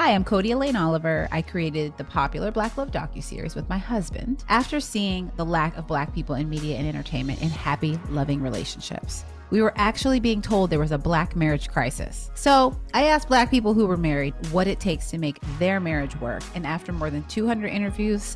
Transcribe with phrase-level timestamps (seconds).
[0.00, 1.28] Hi, I'm Cody Elaine Oliver.
[1.30, 5.86] I created the popular Black Love docuseries with my husband after seeing the lack of
[5.86, 9.26] Black people in media and entertainment in happy, loving relationships.
[9.50, 12.30] We were actually being told there was a Black marriage crisis.
[12.34, 16.18] So I asked Black people who were married what it takes to make their marriage
[16.18, 16.42] work.
[16.54, 18.34] And after more than 200 interviews,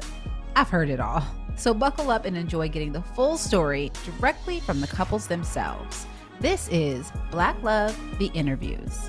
[0.56, 1.24] I've heard it all.
[1.56, 6.06] So buckle up and enjoy getting the full story directly from the couples themselves.
[6.40, 9.08] This is Black Love, the interviews.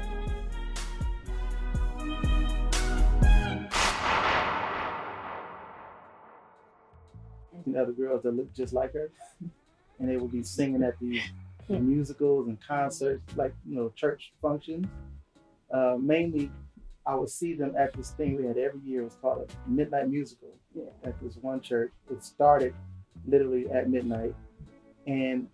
[7.73, 9.09] Other girls that look just like her,
[9.99, 11.21] and they would be singing at these
[11.69, 14.87] musicals and concerts, like you know church functions.
[15.73, 16.51] Uh, mainly,
[17.05, 19.01] I would see them at this thing we had every year.
[19.01, 20.83] It was called a midnight musical yeah.
[21.03, 21.91] at this one church.
[22.11, 22.73] It started
[23.25, 24.35] literally at midnight,
[25.07, 25.47] and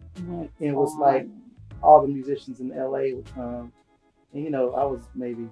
[0.60, 1.28] it was like
[1.82, 3.72] all the musicians in LA would come.
[4.34, 5.48] And you know, I was maybe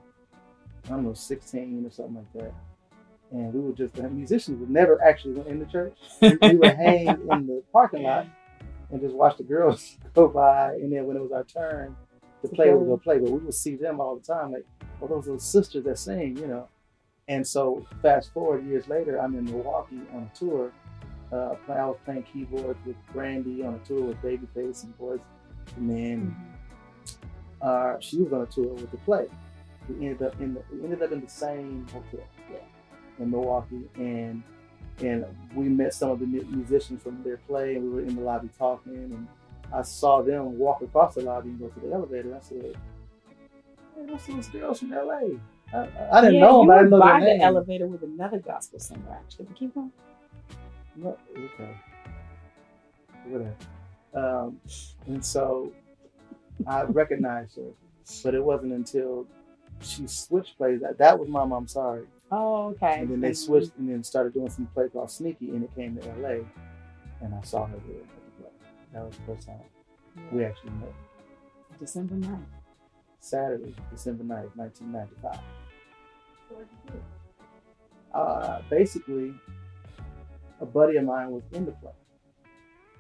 [0.86, 2.54] I don't know 16 or something like that
[3.32, 5.98] and we were just the musicians would never actually went in the church.
[6.22, 8.28] We, we would hang in the parking lot
[8.92, 11.96] and just watch the girls go by, and then when it was our turn
[12.42, 13.20] to play, we would go play.
[13.20, 14.66] But we would see them all the time, like,
[15.00, 16.68] well, those little sisters that sing, you know.
[17.28, 20.72] And so fast forward years later, I'm in Milwaukee on a tour.
[21.32, 25.20] Uh, I was playing keyboards with Brandy on a tour with Babyface and Boyz
[25.78, 26.36] II Men.
[26.36, 27.18] Mm-hmm.
[27.62, 29.28] Uh, she was on a tour with the play.
[29.88, 32.26] We ended up in the we ended up in the same hotel
[33.20, 34.44] in Milwaukee, and
[35.00, 35.26] and
[35.56, 38.50] we met some of the musicians from their play, and we were in the lobby
[38.58, 39.28] talking, and
[39.74, 42.36] I saw them walk across the lobby and go to the elevator.
[42.36, 42.76] I said,
[43.96, 45.38] "Hey, those those girls from LA."
[45.72, 46.72] I, I didn't yeah, know them.
[46.72, 49.46] I didn't know by their the elevator with another gospel singer, actually.
[49.46, 49.92] But keep going.
[50.96, 51.78] No, okay.
[53.26, 53.56] Whatever.
[54.14, 54.60] Um,
[55.06, 55.72] and so
[56.66, 57.72] I recognized her,
[58.24, 59.28] but it wasn't until
[59.82, 62.06] she switched plays that that was I'm sorry.
[62.32, 63.00] Oh, okay.
[63.00, 65.98] And then they switched and then started doing some play called Sneaky, and it came
[65.98, 66.46] to LA,
[67.22, 68.52] and I saw her there at the play.
[68.94, 69.60] That was the first time
[70.16, 70.24] yeah.
[70.32, 70.94] we actually met.
[71.80, 72.44] December 9th.
[73.20, 75.40] Saturday, December 9th, 1995.
[78.14, 79.34] Uh, basically,
[80.62, 81.92] a buddy of mine was in the play,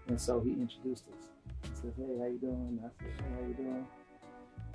[0.08, 1.30] and so he introduced us.
[1.64, 3.88] He said, "Hey, how you doing?" I said, "Hey, how you doing?"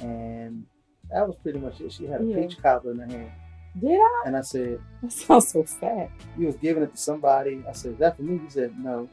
[0.00, 0.66] And
[1.10, 1.92] that was pretty much it.
[1.92, 2.40] She had a yeah.
[2.40, 3.32] peach cobbler in her hand.
[3.80, 4.22] Did I?
[4.26, 6.10] And I said, That sounds so sad.
[6.38, 7.62] You was giving it to somebody.
[7.68, 8.40] I said, Is that for me?
[8.44, 9.08] He said, No.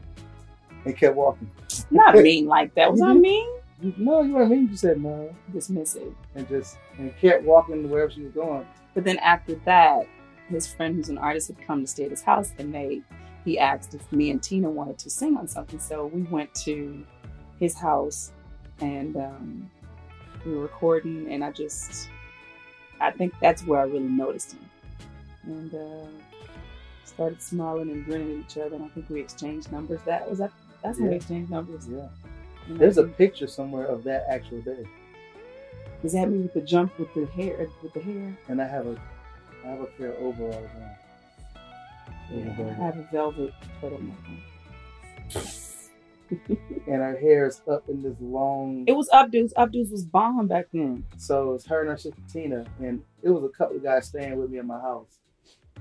[0.86, 1.50] And kept walking.
[1.92, 2.92] Not mean like that.
[2.92, 3.48] Was I mean?
[3.98, 4.68] No, you weren't mean.
[4.70, 5.34] You said no.
[5.52, 6.14] Dismissive.
[6.36, 8.66] And just and kept walking to wherever she was going.
[8.94, 10.06] But then after that,
[10.50, 13.02] his friend who's an artist had come to stay at his house and they
[13.46, 15.80] he asked if me and Tina wanted to sing on something.
[15.80, 17.04] So we went to
[17.60, 18.32] his house
[18.82, 19.72] and um,
[20.46, 22.10] we were recording and I just
[23.02, 24.70] I think that's where I really noticed him.
[25.44, 26.06] And uh,
[27.06, 28.76] started smiling and grinning at each other.
[28.76, 30.00] And I think we exchanged numbers.
[30.06, 30.52] That was that.
[30.84, 31.04] That's yeah.
[31.04, 31.88] when we exchanged numbers.
[31.88, 32.08] Yeah.
[32.68, 34.88] And There's a picture somewhere of that actual day.
[36.02, 38.36] Does that mean with the jump with the hair with the hair?
[38.48, 38.98] And I have a
[39.64, 40.90] I have a pair of overalls on.
[42.34, 44.16] Yeah, I have a velvet turtleneck
[46.88, 48.86] and her hair is up in this long.
[48.88, 49.54] It was Updos.
[49.54, 51.06] Updos was bomb back then.
[51.18, 54.38] So it's her and her sister Tina, and it was a couple of guys staying
[54.38, 55.20] with me in my house,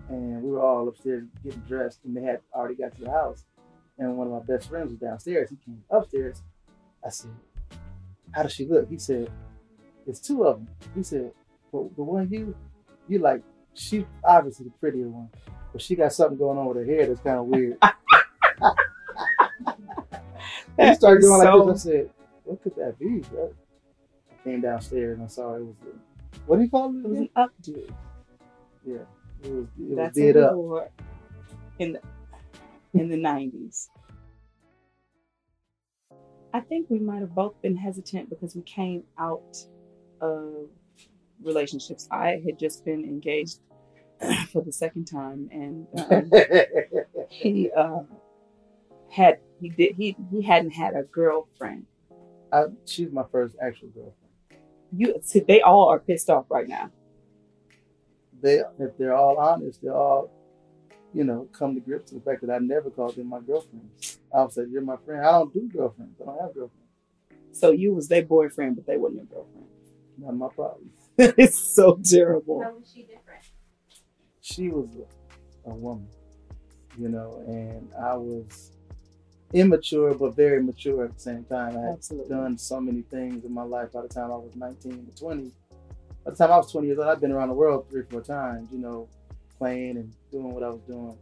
[0.08, 3.44] and we were all upstairs getting dressed, and they had already got to the house,
[3.98, 5.50] and one of my best friends was downstairs.
[5.50, 6.42] He came upstairs.
[7.04, 7.30] I said,
[8.32, 9.30] "How does she look?" He said,
[10.06, 11.32] "It's two of them." He said,
[11.70, 12.54] "Well, the one you,
[13.08, 13.42] you like,
[13.74, 15.30] she obviously the prettier one,
[15.72, 17.78] but she got something going on with her hair that's kind of weird."
[20.88, 21.86] he started doing so, like this.
[21.86, 22.10] I said,
[22.44, 23.52] "What could that be?" Bro?
[24.30, 27.04] I came downstairs and I saw it was a, what do you call it?
[27.04, 27.92] It was an updo.
[28.84, 28.96] Yeah,
[29.42, 29.66] it was.
[29.78, 30.92] It That's was did up
[31.78, 32.00] in the
[32.94, 33.90] in the nineties.
[36.52, 39.56] I think we might have both been hesitant because we came out
[40.20, 40.68] of
[41.42, 42.08] relationships.
[42.10, 43.60] I had just been engaged
[44.52, 46.30] for the second time, and um,
[47.28, 48.00] he uh,
[49.10, 51.86] had he did he he hadn't had a girlfriend.
[52.52, 54.16] I, she's my first actual girlfriend.
[54.96, 56.90] You see, they all are pissed off right now.
[58.42, 60.30] They, if they're all honest, they all,
[61.14, 64.18] you know, come to grips with the fact that I never called them my girlfriends.
[64.34, 65.24] I said, "You're my friend.
[65.24, 66.20] I don't do girlfriends.
[66.20, 66.80] I don't have girlfriends."
[67.52, 69.66] So you was their boyfriend, but they wasn't your girlfriend.
[70.18, 70.90] Not my problem.
[71.18, 72.62] it's so terrible.
[72.62, 73.44] How was she different?
[74.40, 74.88] She was
[75.66, 76.08] a, a woman,
[76.98, 78.72] you know, and I was
[79.52, 81.76] immature but very mature at the same time.
[81.76, 82.34] I had Absolutely.
[82.34, 85.52] done so many things in my life by the time I was 19 to 20
[86.24, 88.04] by the time I was 20 years old, I'd been around the world three or
[88.04, 89.08] four times, you know,
[89.58, 91.16] playing and doing what I was doing.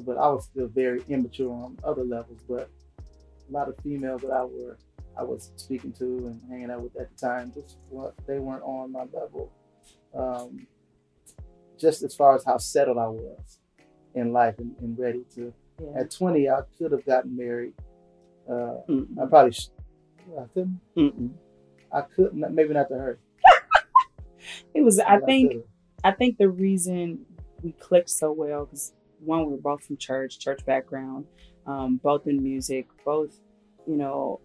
[0.00, 2.40] But I was still very immature on other levels.
[2.48, 4.76] But a lot of females that I were
[5.16, 8.62] I was speaking to and hanging out with at the time, just what they weren't
[8.62, 9.50] on my level.
[10.14, 10.66] Um,
[11.76, 13.58] just as far as how settled I was
[14.14, 15.52] in life and, and ready to.
[15.80, 16.00] Yeah.
[16.00, 17.74] At 20, I could have gotten married.
[18.50, 18.78] Uh,
[19.22, 19.68] I probably sh-
[20.38, 20.80] I couldn't.
[20.96, 21.30] Mm-mm.
[21.92, 22.54] I couldn't.
[22.54, 23.18] Maybe not to her.
[24.74, 24.98] It was.
[24.98, 25.50] I but think.
[25.52, 25.66] could've.
[26.04, 27.26] I think the reason
[27.62, 31.26] we clicked so well because one, we were both from church, church background,
[31.66, 33.36] um, both in music, both,
[33.86, 34.40] you know,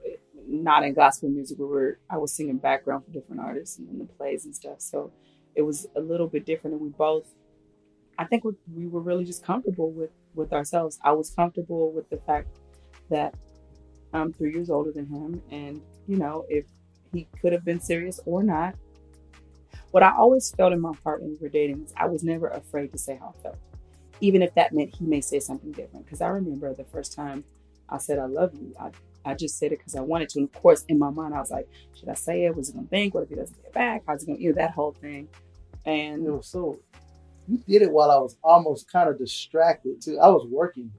[0.48, 1.60] not in gospel music.
[1.60, 4.82] We were I was singing background for different artists and in the plays and stuff.
[4.82, 5.12] So
[5.56, 7.28] it was a little bit different, and we both,
[8.18, 11.00] I think, we, we were really just comfortable with with ourselves.
[11.04, 12.48] I was comfortable with the fact
[13.10, 13.36] that
[14.14, 16.66] I'm three years older than him, and you know, if
[17.12, 18.76] he could have been serious or not,
[19.92, 22.48] what I always felt in my heart when we were dating was I was never
[22.48, 23.58] afraid to say how I felt,
[24.22, 26.06] even if that meant he may say something different.
[26.06, 27.44] Because I remember the first time
[27.90, 28.92] I said I love you, I
[29.26, 30.40] I just said it because I wanted to.
[30.40, 32.56] And of course, in my mind, I was like, should I say it?
[32.56, 33.14] Was he gonna think?
[33.14, 34.04] What if he doesn't get back?
[34.08, 35.30] How's he gonna, you know, that whole thing.
[36.20, 36.80] it And was so.
[37.48, 40.20] You did it while I was almost kind of distracted too.
[40.20, 40.92] I was working.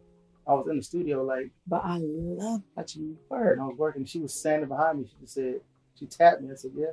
[0.47, 3.61] I was in the studio, like, but I love watching you and.
[3.61, 4.05] I was working.
[4.05, 5.07] She was standing behind me.
[5.07, 5.61] She just said,
[5.99, 6.51] she tapped me.
[6.51, 6.87] I said, "Yeah,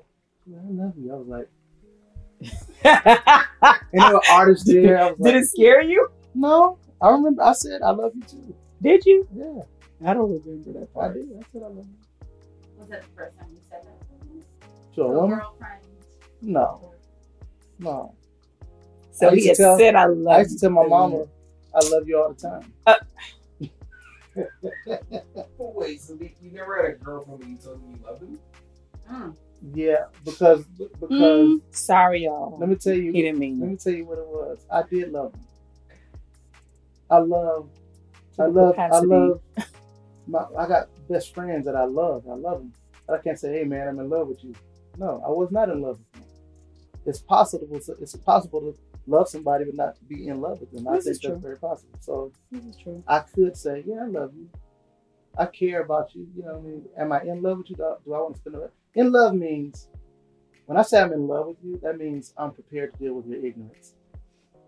[0.45, 1.49] yeah I love you." I was like,
[3.91, 4.99] and there were artists there.
[4.99, 6.07] I was Did like, it scare you?
[6.33, 7.43] No, I remember.
[7.43, 9.27] I said, "I love you too." Did you?
[9.35, 11.29] Yeah, I don't remember that I did.
[11.37, 12.27] I said, "I love you."
[12.77, 14.95] Was that the first time you said that?
[14.95, 15.39] To a woman?
[15.39, 15.81] girlfriend.
[16.41, 16.93] No,
[17.79, 18.15] no.
[19.11, 20.89] So he to had tell- said I love I used to tell my you.
[20.89, 21.25] mama,
[21.75, 23.01] "I love you all the time." But
[25.57, 28.39] wait, so you you never had a girlfriend when you told me you loved him?
[29.11, 29.35] Mm.
[29.73, 32.57] Yeah, because because Mm, sorry, y'all.
[32.59, 33.11] let me tell you.
[33.11, 34.65] he you, didn't mean let me tell you what it was.
[34.71, 35.41] I did love him.
[37.09, 37.69] I love,
[38.39, 39.41] I the love, I love.
[40.27, 42.23] My, I got best friends that I love.
[42.29, 42.73] I love them.
[43.05, 44.53] But I can't say, "Hey, man, I'm in love with you."
[44.97, 46.29] No, I was not in love with him.
[47.05, 47.67] It's possible.
[47.71, 48.75] It's possible to
[49.07, 50.87] love somebody but not be in love with them.
[50.87, 51.97] I This think is that's very possible.
[51.99, 53.03] So This is true.
[53.07, 54.49] I could say, "Yeah, I love you.
[55.37, 56.85] I care about you." You know what I mean?
[56.97, 57.75] Am I in love with you?
[57.75, 59.89] Do I, do I want to spend the in love means
[60.65, 63.25] when I say I'm in love with you, that means I'm prepared to deal with
[63.25, 63.95] your ignorance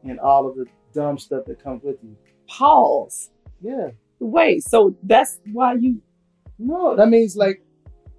[0.03, 2.15] and all of the dumb stuff that comes with you.
[2.47, 3.31] Pause.
[3.61, 3.89] Yeah.
[4.19, 6.01] Wait, so that's why you
[6.59, 7.63] No, that means like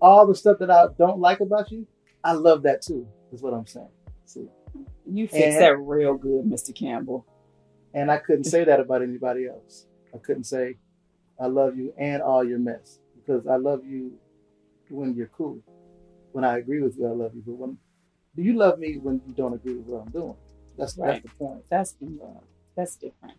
[0.01, 1.87] all the stuff that I don't like about you,
[2.23, 3.89] I love that too, is what I'm saying.
[4.27, 4.49] See?
[5.07, 6.75] You fix And- that real good, Mr.
[6.75, 7.27] Campbell.
[7.93, 9.87] And I couldn't say that about anybody else.
[10.13, 10.79] I couldn't say,
[11.39, 12.99] I love you and all your mess.
[13.15, 14.19] Because I love you
[14.91, 15.61] when you're cool.
[16.33, 17.43] When I agree with you, I love you.
[17.47, 17.79] But when
[18.35, 20.37] do you love me when you don't agree with what I'm doing?
[20.77, 21.23] That's Right.
[21.23, 21.65] that's the point.
[21.71, 21.97] That's
[22.75, 23.39] that's different.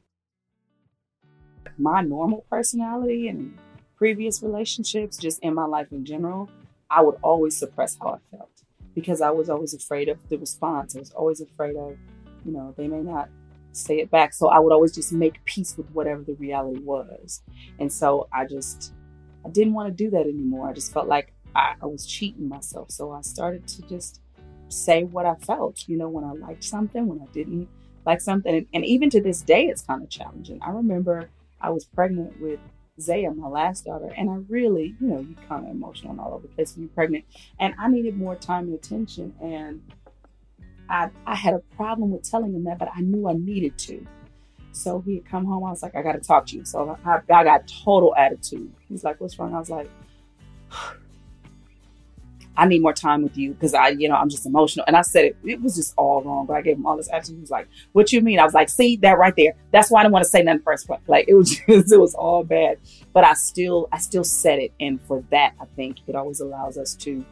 [1.77, 3.57] My normal personality and
[3.97, 6.49] previous relationships, just in my life in general,
[6.89, 8.54] I would always suppress how I felt
[8.95, 10.95] because I was always afraid of the response.
[10.95, 11.97] I was always afraid of,
[12.45, 13.29] you know, they may not
[13.73, 14.33] say it back.
[14.33, 17.41] So I would always just make peace with whatever the reality was.
[17.79, 18.93] And so I just,
[19.45, 20.69] I didn't want to do that anymore.
[20.69, 22.89] I just felt like I, I was cheating myself.
[22.89, 24.21] So I started to just
[24.69, 27.67] say what I felt, you know, when I liked something, when I didn't
[28.05, 28.55] like something.
[28.55, 30.59] And, and even to this day, it's kind of challenging.
[30.61, 31.29] I remember
[31.61, 32.59] I was pregnant with
[32.99, 36.33] Zaya, my last daughter, and I really, you know, you kind of emotional and all
[36.33, 37.25] over the place when you're pregnant.
[37.59, 39.33] And I needed more time and attention.
[39.41, 39.81] And
[40.89, 44.05] I, I had a problem with telling him that, but I knew I needed to.
[44.71, 45.63] So he had come home.
[45.63, 46.65] I was like, I got to talk to you.
[46.65, 48.71] So I, I got total attitude.
[48.87, 49.53] He's like, What's wrong?
[49.53, 49.89] I was like,
[52.57, 54.85] I need more time with you because I, you know, I'm just emotional.
[54.87, 56.45] And I said it, it was just all wrong.
[56.45, 57.35] But I gave him all this attitude.
[57.35, 58.39] He was like, What you mean?
[58.39, 59.55] I was like, See that right there.
[59.71, 60.87] That's why I didn't want to say nothing first.
[60.87, 62.79] But like, it was just, it was all bad.
[63.13, 64.73] But I still, I still said it.
[64.79, 67.25] And for that, I think it always allows us to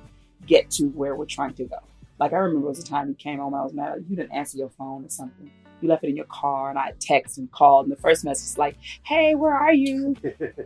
[0.45, 1.77] get to where we're trying to go.
[2.19, 4.05] Like, I remember there was a time you came home, I was mad.
[4.07, 5.51] You didn't answer your phone or something.
[5.81, 7.87] You left it in your car, and I text and called.
[7.87, 10.15] And the first message is like, Hey, where are you?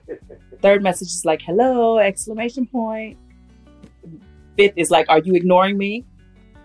[0.62, 3.18] Third message is like, hello, exclamation point.
[4.58, 6.06] Fifth is like, are you ignoring me?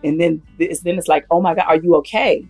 [0.03, 2.47] And then it's, then it's like, oh my God, are you okay?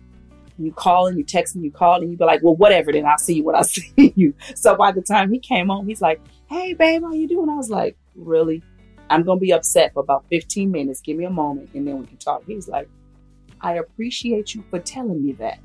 [0.57, 2.91] And you call and you text and you call and you be like, well, whatever,
[2.91, 4.33] then I'll see you when I see you.
[4.55, 7.49] So by the time he came home, he's like, hey, babe, how you doing?
[7.49, 8.63] I was like, really?
[9.09, 11.01] I'm going to be upset for about 15 minutes.
[11.01, 12.43] Give me a moment and then we can talk.
[12.47, 12.87] He's like,
[13.61, 15.59] I appreciate you for telling me that.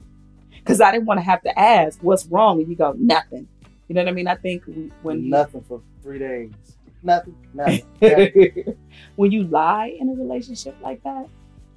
[0.58, 2.60] Because I didn't want to have to ask, what's wrong?
[2.60, 3.48] And you go, nothing.
[3.88, 4.28] You know what I mean?
[4.28, 4.64] I think
[5.02, 6.52] when you, nothing for three days.
[7.02, 7.36] Nothing.
[7.54, 7.84] Nothing.
[8.02, 8.76] nothing.
[9.16, 11.28] when you lie in a relationship like that,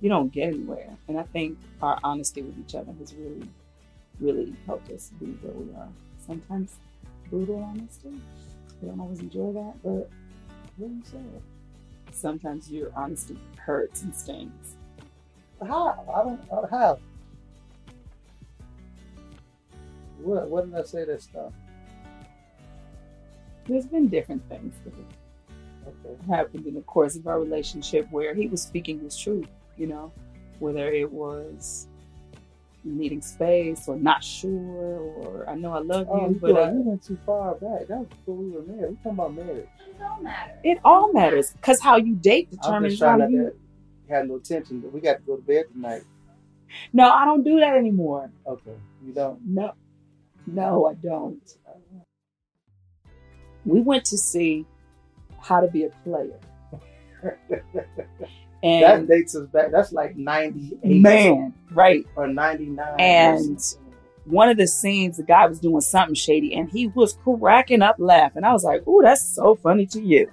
[0.01, 0.89] you don't get anywhere.
[1.07, 3.47] And I think our honesty with each other has really,
[4.19, 5.89] really helped us be where we are.
[6.25, 6.75] Sometimes
[7.29, 8.19] brutal honesty.
[8.81, 10.09] We don't always enjoy that, but
[10.77, 11.19] what do you say?
[12.11, 14.75] Sometimes your honesty hurts and stings.
[15.65, 15.89] How?
[16.13, 16.99] I don't how.
[20.19, 21.53] What what did I say that stuff?
[23.67, 24.93] There's been different things that
[25.87, 26.15] Okay.
[26.27, 29.87] have happened in the course of our relationship where he was speaking his truth, you
[29.87, 30.11] know,
[30.59, 31.87] whether it was
[32.83, 34.49] needing space or not sure
[34.99, 37.53] or I know I love Oh, you, you, but go- uh, you went too far
[37.55, 37.87] back.
[37.87, 38.89] That was before we were married.
[38.91, 39.67] We talking about marriage.
[39.87, 43.51] it all matters It all matters because how you date determines how not you.
[44.07, 46.03] to have no tension, but we got to go to bed tonight.
[46.93, 48.31] No, I don't do that anymore.
[48.47, 48.75] Okay.
[49.05, 49.39] You don't.
[49.45, 49.73] No,
[50.47, 51.41] no, I don't.
[53.65, 54.65] We went to see
[55.39, 56.39] How to Be a Player,
[58.63, 59.71] and that dates us back.
[59.71, 62.05] That's like 98 man, right.
[62.15, 62.95] or 99.
[62.99, 63.59] And-
[64.25, 67.95] One of the scenes, the guy was doing something shady, and he was cracking up
[67.97, 68.43] laughing.
[68.43, 70.29] I was like, "Ooh, that's so funny to you."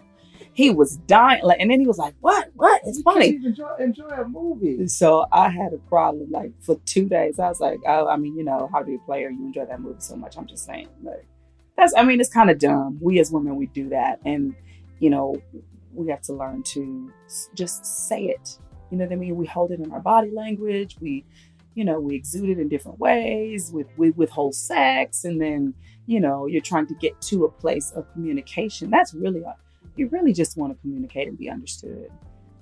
[0.53, 2.49] He was dying, like, and then he was like, "What?
[2.55, 2.83] What?
[2.85, 4.87] It's You funny." even enjoy, enjoy a movie.
[4.89, 6.31] So I had a problem.
[6.31, 9.01] Like for two days, I was like, "Oh, I mean, you know, how do you
[9.07, 9.25] play?
[9.25, 11.27] Or you enjoy that movie so much?" I'm just saying, like,
[11.79, 11.95] that's.
[11.97, 12.99] I mean, it's kind of dumb.
[13.01, 14.55] We as women, we do that, and
[14.99, 15.41] you know,
[15.95, 17.13] we have to learn to
[17.55, 18.59] just say it.
[18.91, 19.37] You know what I mean?
[19.37, 20.97] We hold it in our body language.
[21.01, 21.25] We,
[21.75, 23.71] you know, we exude it in different ways.
[23.73, 25.75] With we withhold sex, and then
[26.07, 28.91] you know, you're trying to get to a place of communication.
[28.91, 29.43] That's really,
[29.95, 32.11] you really just want to communicate and be understood.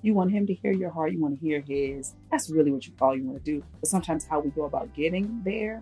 [0.01, 1.13] You want him to hear your heart.
[1.13, 2.13] You want to hear his.
[2.29, 3.63] That's really what you all you want to do.
[3.79, 5.81] But sometimes how we go about getting there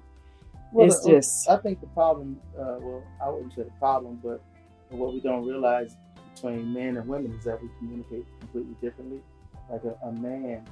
[0.76, 4.20] Well, is the- just I think the problem, uh, well, I wouldn't say the problem,
[4.24, 4.42] but
[4.90, 5.96] what we don't realize
[6.34, 9.22] between men and women is that we communicate completely differently.
[9.70, 10.66] Like a, a man,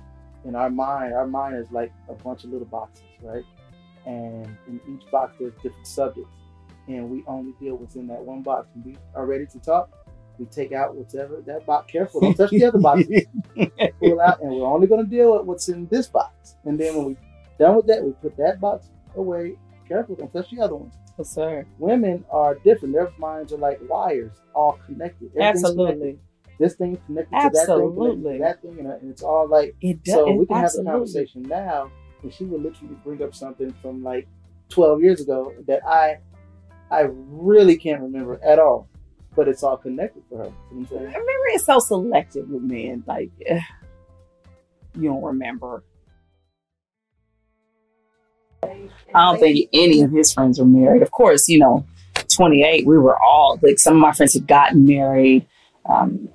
[0.45, 3.45] in our mind, our mind is like a bunch of little boxes, right?
[4.05, 6.29] And in each box, there's different subjects.
[6.87, 8.67] And we only deal what's in that one box.
[8.73, 9.89] When we are ready to talk,
[10.37, 11.91] we take out whatever that box.
[11.91, 13.23] Careful, don't touch the other boxes.
[13.99, 16.55] Pull out, and we're only going to deal with what's in this box.
[16.65, 17.17] And then when we're
[17.57, 19.55] done with that, we put that box away.
[19.93, 21.65] Careful, don't touch the other ones oh, sir.
[21.77, 22.95] women are different.
[22.95, 25.31] Their minds are like wires, all connected.
[25.39, 25.93] Absolutely.
[25.93, 26.19] connected.
[26.59, 29.47] This thing's connected to that thing, connected to that thing, and, uh, and it's all
[29.47, 29.75] like.
[29.81, 30.15] It does.
[30.15, 30.89] So we can absolutely.
[30.89, 31.91] have a conversation now,
[32.23, 34.27] and she would literally bring up something from like
[34.69, 36.17] 12 years ago that I,
[36.89, 38.87] I really can't remember at all,
[39.35, 40.45] but it's all connected for her.
[40.45, 41.11] You know what I'm saying?
[41.11, 43.03] Memory is so selective with men.
[43.05, 43.31] Like
[44.97, 45.83] you don't remember.
[49.13, 51.01] I don't think any of his friends were married.
[51.01, 51.85] Of course, you know,
[52.33, 55.45] 28, we were all like some of my friends had gotten married.
[55.85, 56.29] Um,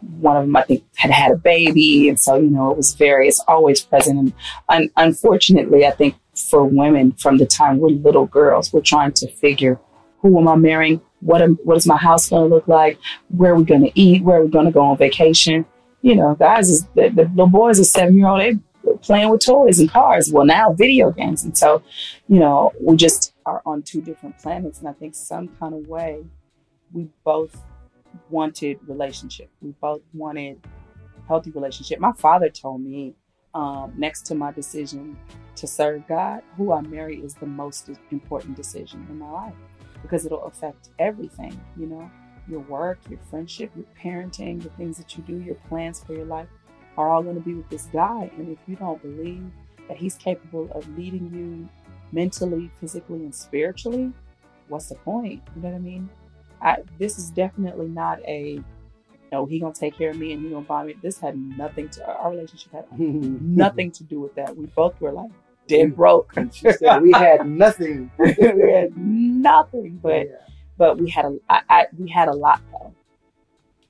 [0.00, 2.08] one of them, I think, had had a baby.
[2.08, 4.18] And so, you know, it was very, it's always present.
[4.18, 4.32] And
[4.68, 9.30] un- unfortunately, I think for women from the time we're little girls, we're trying to
[9.32, 9.78] figure
[10.20, 11.00] who am I marrying?
[11.20, 12.98] What, am, what is my house going to look like?
[13.28, 14.22] Where are we going to eat?
[14.22, 15.66] Where are we going to go on vacation?
[16.00, 18.58] You know, guys, is the, the little boys are seven year old, they
[19.02, 20.30] playing with toys and cars.
[20.32, 21.44] Well, now video games.
[21.44, 21.82] And so,
[22.28, 24.78] you know, we just are on two different planets.
[24.78, 26.24] And I think some kind of way
[26.92, 27.56] we both
[28.30, 29.50] wanted relationship.
[29.60, 30.64] We both wanted
[31.28, 31.98] healthy relationship.
[31.98, 33.14] My father told me
[33.54, 35.18] um, next to my decision
[35.56, 39.54] to serve God, who I marry is the most important decision in my life
[40.02, 42.10] because it'll affect everything, you know,
[42.48, 46.24] your work, your friendship, your parenting, the things that you do, your plans for your
[46.24, 46.48] life
[46.96, 48.30] are all going to be with this guy.
[48.36, 49.44] And if you don't believe
[49.88, 51.68] that he's capable of leading you
[52.12, 54.12] mentally, physically, and spiritually,
[54.68, 55.42] what's the point?
[55.56, 56.08] You know what I mean?
[56.60, 58.62] I, this is definitely not a,
[59.32, 60.94] no, he gonna take care of me and he gonna buy me.
[61.02, 64.56] This had nothing to our relationship had nothing to do with that.
[64.56, 65.30] We both were like
[65.66, 66.36] dead broke.
[66.36, 68.10] And she said we had nothing.
[68.18, 70.36] we had nothing, but Yeah.
[70.76, 72.94] but we had a I, I, we had a lot though.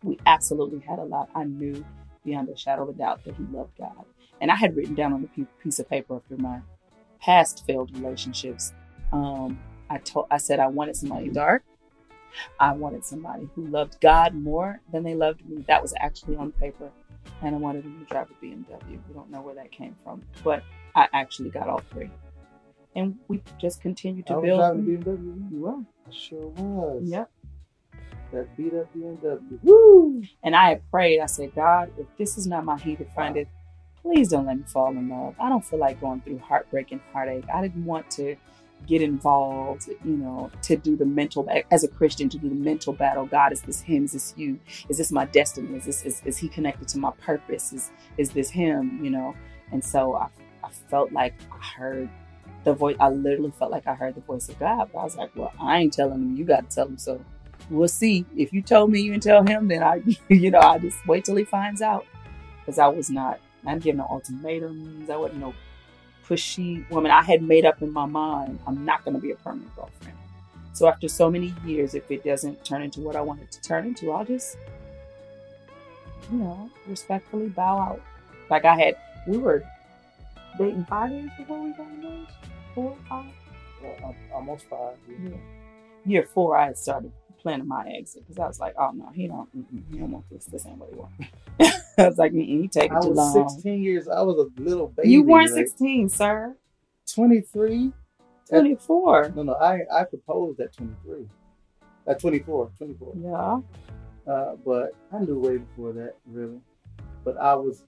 [0.04, 1.28] We absolutely had a lot.
[1.34, 1.84] I knew
[2.24, 4.04] beyond a shadow of a doubt that he loved God,
[4.40, 6.60] and I had written down on a piece of paper after my
[7.20, 8.72] past failed relationships.
[9.12, 9.58] Um,
[9.90, 11.64] I told I said I wanted somebody dark.
[12.58, 15.64] I wanted somebody who loved God more than they loved me.
[15.68, 16.90] That was actually on paper,
[17.42, 18.98] and I wanted him to drive a BMW.
[19.08, 20.62] We don't know where that came from, but
[20.94, 22.10] I actually got all three,
[22.96, 24.58] and we just continued to I was build.
[24.60, 25.52] driving BMW.
[25.52, 25.78] You were.
[26.10, 27.02] Sure was.
[27.04, 27.30] Yep.
[28.32, 29.58] That beat up BMW.
[29.62, 30.22] Woo!
[30.42, 31.20] And I had prayed.
[31.20, 33.48] I said, God, if this is not my heated findeth,
[34.00, 35.34] please don't let me fall in love.
[35.38, 37.44] I don't feel like going through heartbreak and heartache.
[37.52, 38.36] I didn't want to
[38.86, 42.92] get involved, you know, to do the mental as a Christian to do the mental
[42.92, 43.26] battle.
[43.26, 44.04] God, is this him?
[44.04, 44.58] Is this you?
[44.88, 45.76] Is this my destiny?
[45.76, 47.72] Is this is, is he connected to my purpose?
[47.72, 49.04] Is is this him?
[49.04, 49.34] You know?
[49.70, 50.28] And so I,
[50.64, 52.08] I felt like I heard
[52.64, 52.96] the voice.
[52.98, 54.90] I literally felt like I heard the voice of God.
[54.92, 56.36] But I was like, well, I ain't telling him.
[56.36, 56.98] You got to tell him.
[56.98, 57.24] So
[57.70, 58.24] we'll see.
[58.36, 61.24] If you told me you didn't tell him, then I, you know, I just wait
[61.24, 62.06] till he finds out.
[62.60, 65.10] Because I was not, I didn't give no ultimatums.
[65.10, 65.54] I wasn't no
[66.26, 67.10] pushy woman.
[67.10, 70.16] I had made up in my mind, I'm not going to be a permanent girlfriend.
[70.72, 73.60] So after so many years, if it doesn't turn into what I want it to
[73.60, 74.56] turn into, I'll just,
[76.30, 78.02] you know, respectfully bow out.
[78.48, 79.62] Like I had, we were
[80.56, 82.32] dating five years before we got engaged.
[82.74, 83.26] Four, five.
[83.82, 84.96] Well, almost five.
[85.08, 85.36] Yeah.
[86.06, 87.12] Year four, I had started
[87.42, 89.48] planning my exit because I was like, oh no, he don't,
[89.90, 90.44] he don't want this.
[90.46, 91.78] This ain't what he wants.
[91.98, 93.48] I was like, he take it I too was long.
[93.48, 94.08] 16 years.
[94.08, 95.10] I was a little baby.
[95.10, 95.66] you weren't right?
[95.66, 96.56] 16, sir.
[97.12, 97.92] 23.
[98.48, 99.32] 24.
[99.34, 99.54] No, no.
[99.54, 101.26] I I proposed at 23.
[102.06, 102.70] At 24.
[102.78, 103.14] 24.
[103.20, 104.32] Yeah.
[104.32, 106.60] Uh, but I knew way before that, really.
[107.24, 107.84] But I was,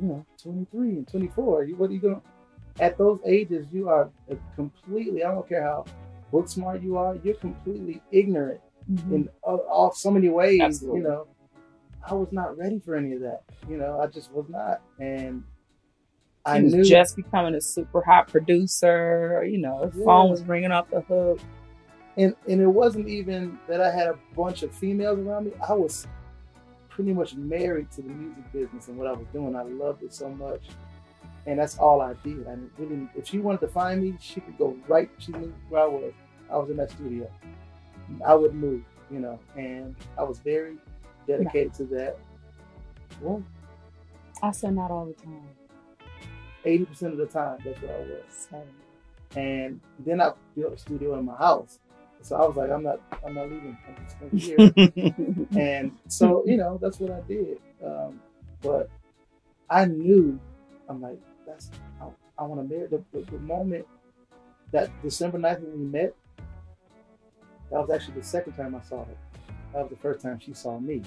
[0.00, 1.64] you know, 23 and 24.
[1.64, 4.10] You, what are you going to, at those ages, you are
[4.54, 5.84] completely, I don't care how
[6.34, 8.60] book smart you are, you're completely ignorant
[8.90, 9.14] mm-hmm.
[9.14, 11.00] in all, all so many ways, Absolutely.
[11.00, 11.28] you know.
[12.06, 13.44] I was not ready for any of that.
[13.68, 14.82] You know, I just was not.
[14.98, 15.44] And
[16.44, 19.46] I he was knew just becoming a super hot producer.
[19.48, 21.40] You know, his phone was ringing off the hook.
[22.18, 25.52] and and it wasn't even that I had a bunch of females around me.
[25.66, 26.06] I was
[26.90, 29.56] pretty much married to the music business and what I was doing.
[29.56, 30.64] I loved it so much,
[31.46, 32.46] and that's all I did.
[32.46, 35.08] I really, if she wanted to find me, she could go right.
[35.18, 36.12] She knew where I was.
[36.50, 37.30] I was in that studio.
[38.26, 40.76] I would move, you know, and I was very
[41.26, 42.18] dedicated to that.
[43.20, 43.42] Well,
[44.42, 45.48] I said not all the time.
[46.64, 48.48] eighty percent of the time, that's what I was.
[48.50, 48.62] So,
[49.36, 51.78] And then I built a studio in my house.
[52.22, 53.76] So I was like, I'm not, I'm not leaving.
[53.86, 54.64] I'm just here.
[55.58, 57.58] and so you know that's what I did.
[57.84, 58.20] Um,
[58.62, 58.90] but
[59.70, 60.38] I knew
[60.88, 61.70] I'm like that's
[62.00, 62.06] I,
[62.38, 62.88] I want to marry.
[62.88, 63.86] The, the, the moment
[64.72, 66.14] that December 9th when we met,
[67.70, 69.16] that was actually the second time I saw her.
[69.72, 71.02] That was the first time she saw me.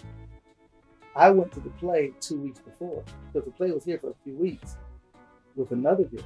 [1.15, 4.15] I went to the play two weeks before because the play was here for a
[4.23, 4.77] few weeks
[5.55, 6.23] with another girl.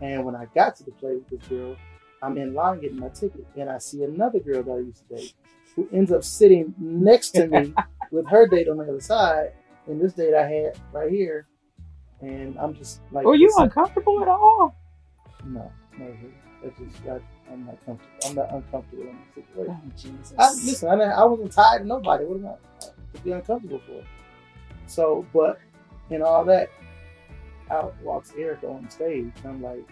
[0.00, 1.76] And when I got to the play with this girl,
[2.22, 5.16] I'm in line getting my ticket, and I see another girl that I used to
[5.16, 5.34] date
[5.74, 7.74] who ends up sitting next to me
[8.10, 9.52] with her date on the other side,
[9.86, 11.46] and this date I had right here,
[12.20, 14.76] and I'm just like, Were you uncomfortable at all?
[15.44, 16.16] No, no,
[16.62, 17.18] that's just I,
[17.50, 18.14] I'm not comfortable.
[18.24, 19.76] I'm not uncomfortable in this situation.
[19.84, 20.34] Oh, Jesus.
[20.38, 22.24] I, listen, I, I wasn't tied to nobody.
[22.24, 24.04] What am I uh, to be uncomfortable for?
[24.86, 25.60] So, but
[26.10, 26.70] in all that,
[27.70, 29.32] out walks Erica on stage.
[29.44, 29.86] I'm like,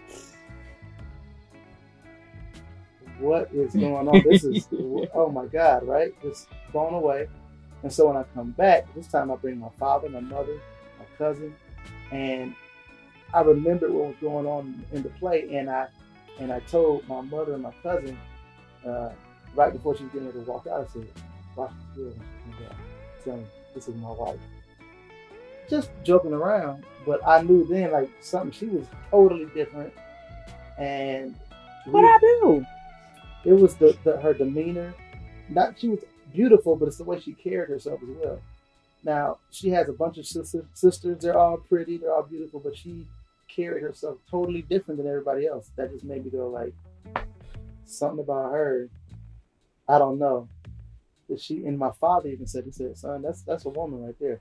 [3.19, 4.23] what is going on?
[4.25, 4.69] This is,
[5.15, 6.13] oh my God, right?
[6.23, 7.29] Just blown away.
[7.83, 10.61] And so when I come back, this time I bring my father, my mother,
[10.99, 11.55] my cousin,
[12.11, 12.55] and
[13.33, 15.89] I remembered what was going on in the play, and I
[16.39, 18.19] and I told my mother and my cousin
[18.87, 19.11] uh,
[19.55, 21.09] right before she was getting ready to walk out, I said,
[21.57, 22.77] "Watch this girl when she comes out.
[23.25, 24.39] Tell me this is my wife."
[25.69, 28.51] Just joking around, but I knew then like something.
[28.53, 29.93] She was totally different,
[30.79, 31.35] and
[31.87, 32.67] What I do?
[33.45, 34.95] it was the, the her demeanor.
[35.49, 36.01] Not she was
[36.33, 38.41] beautiful, but it's the way she carried herself as well.
[39.05, 41.19] Now she has a bunch of sister, sisters.
[41.23, 41.99] They're all pretty.
[41.99, 43.07] They're all beautiful, but she
[43.55, 45.71] carried herself totally different than everybody else.
[45.77, 46.75] That just made me go like
[47.85, 48.89] something about her.
[49.89, 50.49] I don't know.
[51.29, 54.17] That she and my father even said, he said, "Son, that's that's a woman right
[54.21, 54.41] there."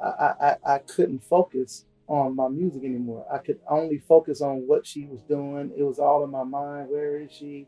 [0.00, 3.24] I I, I- I couldn't focus on my music anymore.
[3.32, 5.72] I could only focus on what she was doing.
[5.76, 6.90] It was all in my mind.
[6.90, 7.66] Where is she?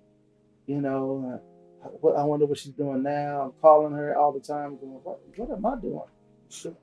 [0.67, 1.41] You know,
[1.85, 3.43] uh, what I wonder what she's doing now.
[3.43, 5.21] I'm calling her all the time, going, "What?
[5.37, 6.01] What am I doing?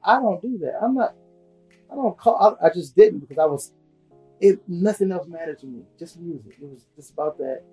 [0.03, 0.79] I don't do that.
[0.81, 1.15] I'm not.
[1.91, 2.57] I don't call.
[2.61, 3.73] I, I just didn't because I was.
[4.39, 5.83] It nothing else mattered to me.
[5.99, 6.53] Just music.
[6.61, 7.63] It was just about that,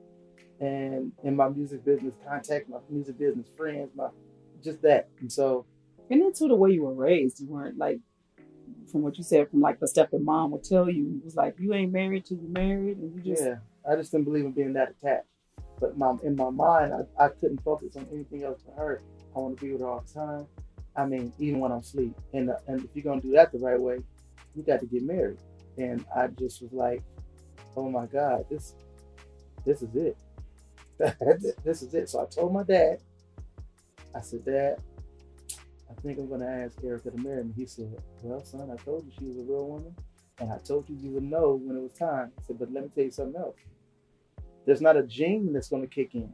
[0.61, 4.09] and in my music business contacts, my music business friends, my
[4.63, 5.09] just that.
[5.21, 5.65] And so
[6.11, 8.01] And then too, the way you were raised, you weren't like,
[8.91, 11.37] from what you said, from like the stuff that mom would tell you, it was
[11.37, 13.57] like you ain't married till you married, and you just yeah,
[13.91, 15.29] I just didn't believe in being that attached.
[15.81, 19.01] But my in my mind, I, I couldn't focus on anything else but her.
[19.35, 20.47] I want to be with her all the time.
[20.97, 22.15] I mean, even when I'm asleep.
[22.33, 23.99] And uh, and if you're gonna do that the right way,
[24.55, 25.39] you got to get married.
[25.77, 27.03] And I just was like,
[27.77, 28.75] oh my God, this
[29.65, 30.17] this is it.
[31.65, 32.09] this is it.
[32.09, 32.99] So I told my dad.
[34.15, 34.79] I said, Dad,
[35.91, 37.53] I think I'm gonna ask Erica to marry me.
[37.55, 39.95] He said, Well, son, I told you she was a real woman.
[40.41, 42.33] And I told you you would know when it was time.
[42.39, 43.57] I said, but let me tell you something else.
[44.67, 46.33] There's not a gene that's going to kick in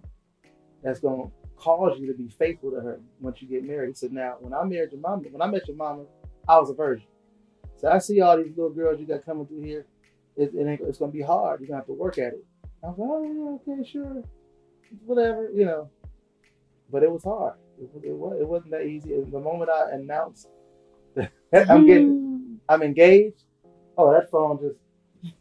[0.83, 3.89] that's going to cause you to be faithful to her once you get married.
[3.89, 6.05] He said, now, when I married your mama, when I met your mama,
[6.47, 7.07] I was a virgin.
[7.77, 9.87] So I see all these little girls you got coming through here.
[10.37, 11.61] It, it it's gonna be hard.
[11.61, 12.45] You're gonna have to work at it.
[12.83, 14.23] I was like, oh yeah, okay, sure,
[15.07, 15.89] whatever, you know.
[16.91, 17.55] But it was hard.
[17.81, 19.15] It, was- it, was, it wasn't that easy.
[19.15, 20.49] And the moment I announced
[21.15, 21.31] that
[21.71, 23.43] I'm getting, I'm engaged.
[23.97, 24.77] Oh, that phone just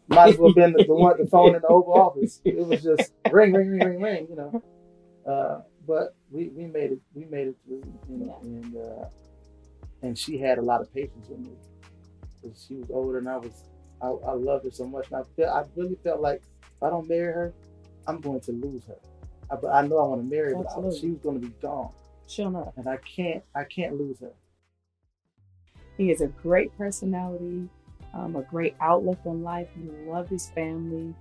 [0.08, 2.40] might as well have been the, the one, the phone in the Oval Office.
[2.46, 4.28] It was just ring, ring, ring, ring, ring.
[4.30, 4.64] You know.
[5.32, 7.00] Uh, but we, we made it.
[7.14, 7.84] We made it through.
[8.10, 9.06] You know, and uh,
[10.02, 11.52] and she had a lot of patience with me.
[12.42, 13.64] 'Cause she was older, and I was.
[14.02, 15.08] I, I loved her so much.
[15.12, 17.54] And I feel, I really felt like if I don't marry her,
[18.06, 18.98] I'm going to lose her.
[19.50, 20.62] I, but I know I want to marry her.
[20.62, 21.94] But she was going to be gone,
[22.28, 22.74] Sure enough.
[22.76, 23.44] and I can't.
[23.56, 24.34] I can't lose her.
[25.98, 27.70] He is a great personality,
[28.14, 29.70] um, a great outlook on life.
[29.76, 31.14] He loved his family.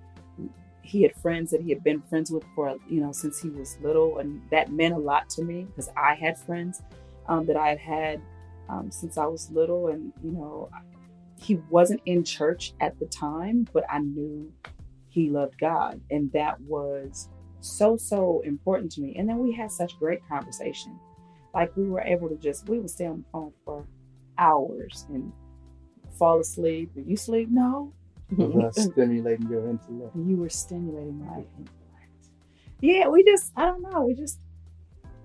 [0.83, 3.79] He had friends that he had been friends with for you know since he was
[3.83, 6.83] little, and that meant a lot to me because I had friends
[7.29, 8.23] um, that I had had
[8.69, 10.69] um, since I was little, and you know
[11.41, 14.53] he wasn't in church at the time, but I knew
[15.09, 17.29] he loved God, and that was
[17.61, 19.15] so so important to me.
[19.17, 20.99] And then we had such great conversation,
[21.55, 23.87] like we were able to just we would stay on the phone for
[24.39, 25.33] hours and
[26.19, 26.95] fall asleep.
[26.95, 27.49] Did you sleep?
[27.51, 27.93] No.
[28.73, 30.17] Stimulating your intellect.
[30.17, 31.71] you were stimulating my intellect.
[32.81, 34.39] Yeah, we just I don't know, we just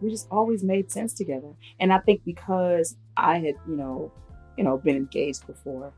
[0.02, 1.54] we just always made sense together.
[1.80, 4.12] And I think because I had, you know,
[4.58, 5.92] you know, been engaged before,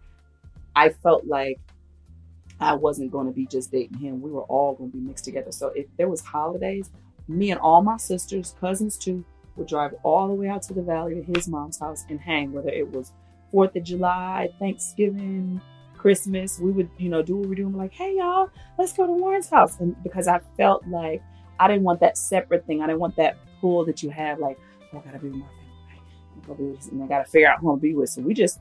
[0.76, 1.60] I felt like
[2.60, 4.22] I wasn't going to be just dating him.
[4.22, 5.52] We were all going to be mixed together.
[5.52, 6.90] So if there was holidays,
[7.28, 9.24] me and all my sisters, cousins too,
[9.56, 12.52] would drive all the way out to the valley to his mom's house and hang,
[12.52, 13.12] whether it was
[13.52, 15.62] Fourth of July, Thanksgiving,
[16.00, 16.60] Christmas.
[16.60, 17.74] We would, you know, do what we were doing.
[17.76, 19.80] Like, hey y'all, let's go to Warryn's house.
[19.80, 21.22] And because I felt like
[21.60, 22.82] I didn't want that separate thing.
[22.82, 24.58] I didn't want that pull that you have, like,
[24.94, 26.02] oh, I gotta be with my family.
[26.38, 28.10] I gotta be with this, and I gotta figure out who I'm gonna be with.
[28.10, 28.60] So we just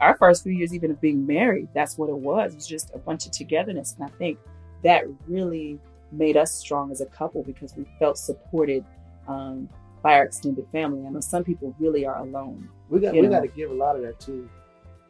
[0.00, 2.52] our first few years even of being married, that's what it was.
[2.52, 3.96] It was just a bunch of togetherness.
[3.98, 4.38] And I think
[4.84, 5.78] that really
[6.12, 8.84] made us strong as a couple because we felt supported
[9.26, 9.68] um,
[10.02, 11.06] by our extended family.
[11.06, 12.68] I know some people really are alone.
[12.88, 13.30] We got we know.
[13.30, 14.48] got to give a lot of that to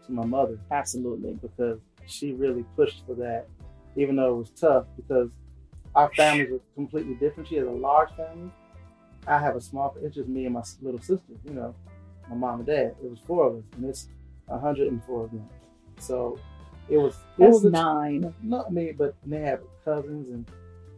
[0.08, 1.38] to my mother Absolutely.
[1.40, 3.46] because she really pushed for that,
[3.96, 5.30] even though it was tough because
[5.94, 7.48] our families were completely different.
[7.48, 8.50] She has a large family.
[9.26, 9.96] I have a small.
[10.02, 11.32] It's just me and my little sister.
[11.44, 11.74] You know,
[12.28, 12.94] my mom and dad.
[13.02, 14.08] It was four of us, and it's
[14.46, 15.48] 104 of them.
[15.98, 16.38] So
[16.88, 17.14] it was.
[17.14, 18.34] It That's was a, nine.
[18.42, 20.50] not me, but they have cousins and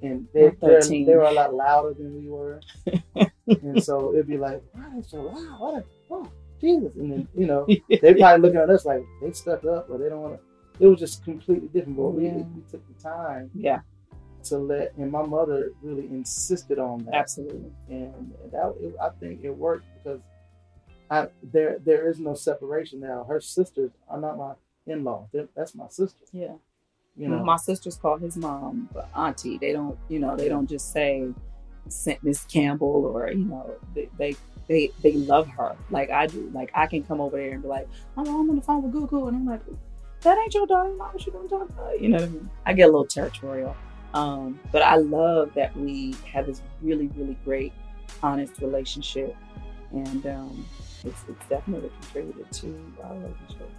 [0.02, 2.60] and they they're, they were a lot louder than we were,
[3.46, 5.60] and so it'd be like, why are they so loud?
[5.60, 6.94] Why they, oh Jesus!
[6.96, 10.08] And then you know they probably looking at us like they stuck up or they
[10.08, 10.84] don't want to.
[10.84, 13.80] It was just completely different, but we, we took the time Yeah,
[14.44, 17.70] to let, and my mother really insisted on that, absolutely.
[17.90, 20.20] and that it, I think it worked because
[21.10, 23.24] I there there is no separation now.
[23.28, 24.52] Her sisters are not my
[24.86, 26.24] in-laws; They're- that's my sister.
[26.32, 26.54] Yeah.
[27.16, 29.58] You know, My sisters call his mom auntie.
[29.58, 31.28] They don't, you know, they don't just say
[32.22, 34.36] Miss Campbell or you know, they, they
[34.70, 36.48] they they love her like I do.
[36.54, 38.92] Like I can come over there and be like, oh, I'm on the phone with
[38.92, 39.62] Google, and I'm like,
[40.20, 40.90] that ain't your daughter.
[40.90, 42.00] Why was you gonna talk about?
[42.00, 42.50] You know what I mean?
[42.66, 43.76] I get a little territorial,
[44.14, 47.72] um, but I love that we have this really really great,
[48.22, 49.34] honest relationship,
[49.90, 50.64] and um,
[51.02, 53.70] it's it's definitely contributed to our relationship.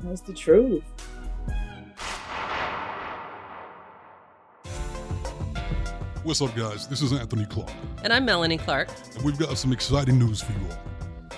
[0.00, 0.82] That's the truth.
[6.26, 6.88] What's up, guys?
[6.88, 7.70] This is Anthony Clark,
[8.02, 8.88] And I'm Melanie Clark.
[9.14, 10.78] and we've got some exciting news for you all.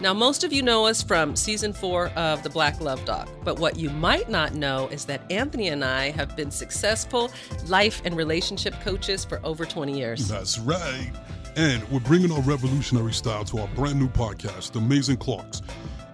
[0.00, 3.58] Now, most of you know us from season four of The Black Love Doc, but
[3.58, 7.30] what you might not know is that Anthony and I have been successful
[7.66, 10.26] life and relationship coaches for over 20 years.
[10.26, 11.12] That's right.
[11.56, 15.60] And we're bringing our revolutionary style to our brand new podcast, The Amazing Clarks.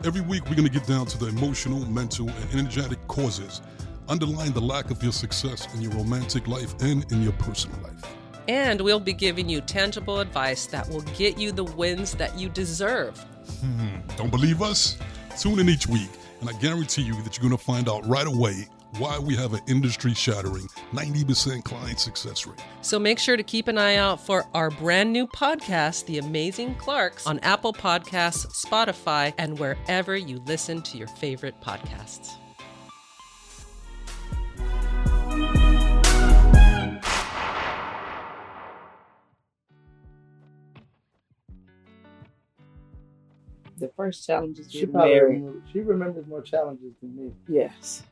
[0.03, 3.63] Every week, we're going to get down to the emotional, mental, and energetic causes
[4.09, 8.03] underlying the lack of your success in your romantic life and in your personal life.
[8.49, 12.49] And we'll be giving you tangible advice that will get you the wins that you
[12.49, 13.19] deserve.
[13.61, 14.99] Hmm, don't believe us?
[15.39, 18.27] Tune in each week, and I guarantee you that you're going to find out right
[18.27, 22.63] away why we have an industry shattering 90% client success rate.
[22.83, 26.77] So make sure to keep an eye out for our brand new podcast, The Amazing
[26.77, 32.35] Clarks, on Apple Podcasts, Spotify, and wherever you listen to your favorite podcasts.
[43.85, 45.35] The first challenge is she probably married.
[45.43, 47.33] remember- she remembers more challenges than me.
[47.49, 48.03] Yes.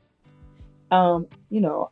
[0.91, 1.91] Um, you know,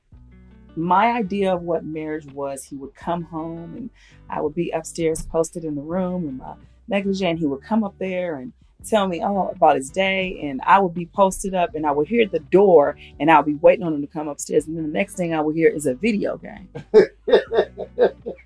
[0.77, 3.91] my idea of what marriage was, he would come home and
[4.29, 6.55] I would be upstairs posted in the room in my
[6.89, 8.53] negligee, and he would come up there and
[8.87, 12.07] tell me oh about his day, and I would be posted up, and I would
[12.09, 14.93] hear the door, and I'll be waiting on him to come upstairs, and then the
[14.93, 16.69] next thing I would hear is a video game.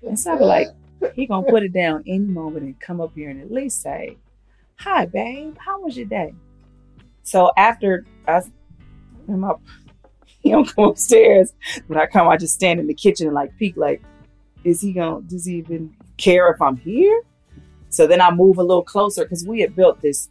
[0.07, 0.67] And so I'd be like,
[1.15, 4.17] he gonna put it down any moment and come up here and at least say,
[4.77, 6.33] "Hi, babe, how was your day?"
[7.23, 8.41] So after I,
[9.29, 9.61] am up,
[10.39, 11.53] he don't come upstairs.
[11.87, 14.03] When I come, I just stand in the kitchen and like peek, like,
[14.63, 15.21] is he gonna?
[15.21, 17.23] Does he even care if I'm here?
[17.89, 20.29] So then I move a little closer because we had built this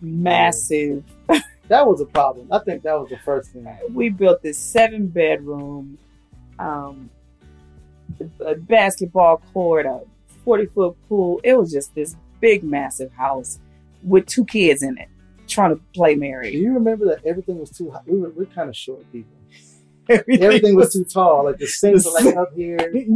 [0.00, 1.04] massive.
[1.68, 2.48] That was a problem.
[2.52, 3.66] I think that was the first thing.
[3.94, 5.96] We built this seven bedroom,
[6.58, 7.08] um,
[8.44, 10.02] a basketball court, a
[10.44, 11.40] forty foot pool.
[11.42, 13.58] It was just this big, massive house
[14.02, 15.08] with two kids in it,
[15.48, 18.02] trying to play Do you remember that everything was too high?
[18.06, 19.32] We were, we're kind of short people.
[20.10, 21.44] Everything was too tall.
[21.44, 22.76] Like the sinks were like up here.
[22.78, 23.08] It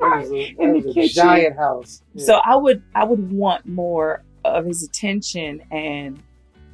[0.00, 1.14] was a, In it the was a kitchen.
[1.14, 2.02] giant house.
[2.14, 2.26] Yeah.
[2.26, 6.20] So I would I would want more of his attention, and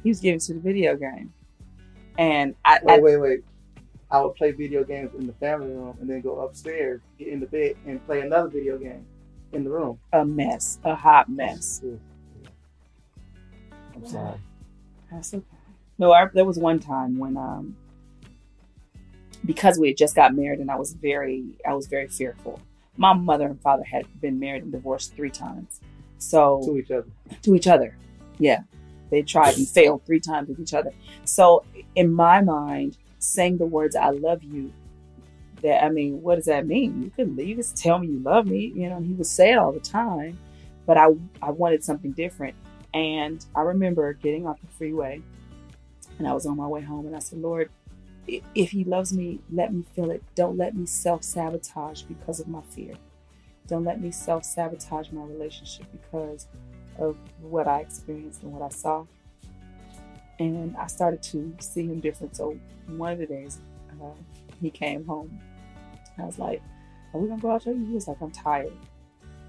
[0.01, 1.31] he was giving to the video game.
[2.17, 3.39] And I, wait, I wait, wait.
[4.09, 7.39] I would play video games in the family room and then go upstairs, get in
[7.39, 9.05] the bed, and play another video game
[9.53, 9.99] in the room.
[10.13, 11.81] a mess, a hot mess.
[13.95, 14.37] I'm sorry.
[15.11, 15.43] That's okay.
[15.97, 17.75] No, I, there was one time when um
[19.45, 22.59] because we had just got married and I was very I was very fearful.
[22.97, 25.79] My mother and father had been married and divorced three times.
[26.17, 27.07] So To each other.
[27.43, 27.95] to each other.
[28.37, 28.61] Yeah.
[29.09, 30.91] They tried and failed three times with each other.
[31.25, 31.63] So
[31.95, 34.71] in my mind, saying the words I love you,
[35.61, 37.03] that I mean, what does that mean?
[37.03, 39.57] You can you just tell me you love me, you know, he would say it
[39.57, 40.37] all the time.
[40.85, 41.07] But I
[41.41, 42.55] I wanted something different.
[42.93, 45.21] And I remember getting off the freeway
[46.17, 47.69] and I was on my way home and I said, Lord,
[48.27, 50.23] if he loves me, let me feel it.
[50.35, 52.93] Don't let me self sabotage because of my fear.
[53.67, 56.47] Don't let me self sabotage my relationship because
[56.97, 59.05] of what I experienced and what I saw.
[60.39, 62.35] And I started to see him different.
[62.35, 63.59] So one of the days,
[64.01, 64.11] uh,
[64.61, 65.39] he came home.
[66.21, 66.61] I was like,
[67.13, 68.73] "Are we gonna go out eat?" He was like, "I'm tired."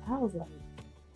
[0.08, 0.48] I was like,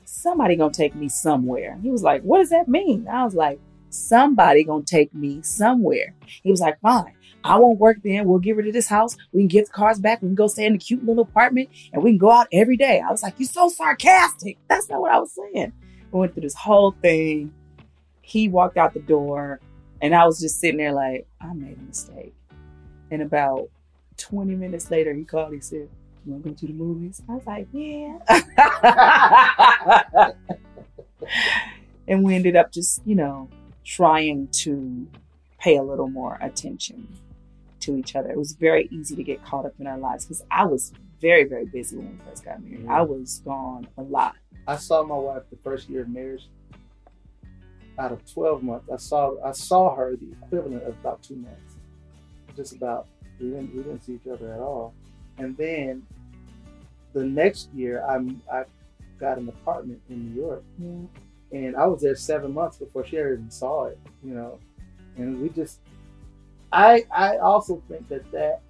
[0.04, 3.58] "Somebody gonna take me somewhere." He was like, "What does that mean?" I was like,
[3.90, 8.26] "Somebody gonna take me somewhere." He was like, "Fine, I won't work then.
[8.26, 9.16] We'll get rid of this house.
[9.32, 10.22] We can get the cars back.
[10.22, 12.76] We can go stay in the cute little apartment, and we can go out every
[12.76, 15.72] day." I was like, "You're so sarcastic." That's not what I was saying.
[16.12, 17.52] We went through this whole thing.
[18.22, 19.60] He walked out the door,
[20.00, 22.34] and I was just sitting there like, I made a mistake.
[23.10, 23.68] And about
[24.16, 25.52] 20 minutes later, he called.
[25.52, 25.88] He said,
[26.24, 27.22] You want to go to the movies?
[27.28, 28.18] I was like, Yeah.
[32.08, 33.48] and we ended up just, you know,
[33.84, 35.06] trying to
[35.58, 37.08] pay a little more attention
[37.80, 38.30] to each other.
[38.30, 41.44] It was very easy to get caught up in our lives because I was very,
[41.44, 42.86] very busy when we first got married.
[42.88, 44.36] I was gone a lot.
[44.66, 46.48] I saw my wife the first year of marriage.
[47.96, 51.76] Out of twelve months, I saw I saw her the equivalent of about two months.
[52.56, 53.06] Just about.
[53.40, 54.94] We didn't we didn't see each other at all.
[55.38, 56.06] And then
[57.12, 58.16] the next year, I
[58.52, 58.64] I
[59.18, 60.64] got an apartment in New York,
[61.52, 63.98] and I was there seven months before she ever even saw it.
[64.22, 64.58] You know,
[65.16, 65.80] and we just.
[66.72, 68.60] I I also think that that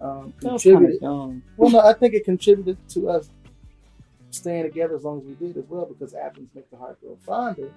[0.00, 1.00] um, contributed.
[1.02, 3.30] Well, no, I think it contributed to us
[4.30, 7.16] staying together as long as we did as well because absence makes the heart grow
[7.24, 7.70] fonder.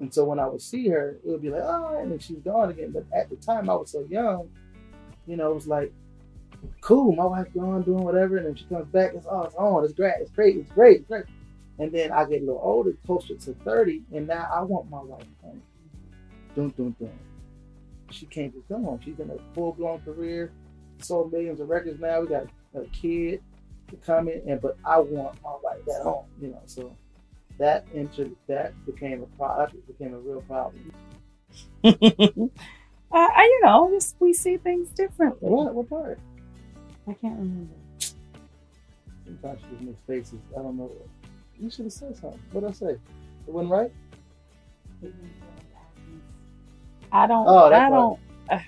[0.00, 2.38] And so when I would see her, it would be like, oh, and then she's
[2.38, 2.92] gone again.
[2.92, 4.48] But at the time, I was so young,
[5.28, 5.92] you know, it was like,
[6.80, 9.84] cool, my wife's gone doing whatever, and then she comes back, it's oh, it's on,
[9.84, 11.24] it's great, it's great, it's great, it's great.
[11.78, 15.00] And then I get a little older, closer to 30, and now I want my
[15.00, 15.62] wife home.
[16.56, 17.10] Dun, dun, dun.
[18.10, 18.98] She can't just come home.
[19.04, 20.50] She's in a full blown career,
[20.98, 22.20] sold millions of records now.
[22.20, 23.42] We got a kid
[23.92, 26.62] in, and but I want my wife at home, you know.
[26.66, 26.96] So
[27.58, 29.70] that inter- that became a problem.
[29.72, 30.92] That became a real problem.
[33.12, 35.48] uh, I, you know, just we see things differently.
[35.48, 35.74] What?
[35.74, 36.18] What part?
[37.08, 37.74] I can't remember.
[39.24, 40.40] Sometimes she just makes faces.
[40.56, 40.90] I don't know.
[41.58, 42.40] You should have said something.
[42.52, 42.90] What did I say?
[42.92, 43.00] It
[43.46, 43.92] wasn't right.
[47.10, 47.46] I don't.
[47.48, 48.18] Oh, I don't.
[48.50, 48.58] Uh,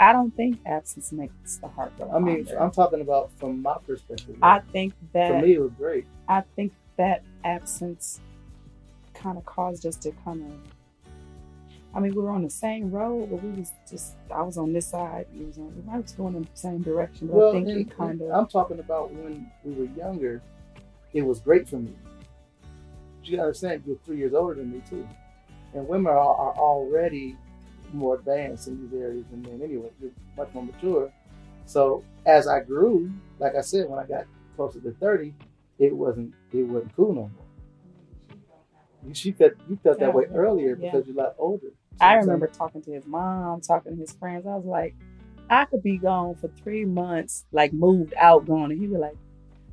[0.00, 2.10] I don't think absence makes the heart go.
[2.12, 2.46] I mean.
[2.58, 4.36] I'm talking about from my perspective.
[4.42, 6.06] I think that For me, it was great.
[6.28, 8.20] I think that absence
[9.14, 10.52] kind of caused us to kind of.
[11.92, 14.14] I mean, we were on the same road, but we was just.
[14.30, 15.26] I was on this side.
[15.32, 15.72] He was on.
[15.92, 18.30] I was going in the same direction, but Well, I think it kind of.
[18.30, 20.40] I'm talking about when we were younger.
[21.12, 21.92] It was great for me.
[23.24, 25.06] You gotta understand, you're three years older than me too,
[25.74, 27.36] and women are, are already
[27.92, 29.60] more advanced in these areas than men.
[29.62, 31.12] Anyway, you're much more mature.
[31.66, 34.24] So as I grew, like I said, when I got
[34.56, 35.34] closer to thirty,
[35.78, 37.30] it wasn't it wasn't cool no
[39.04, 39.12] more.
[39.14, 40.36] She felt you felt that way Yeah.
[40.36, 40.90] earlier Yeah.
[40.92, 41.68] because you're a lot older.
[42.00, 44.46] I remember talking to his mom, talking to his friends.
[44.46, 44.94] I was like,
[45.48, 49.16] I could be gone for three months, like moved out, gone, and he was like,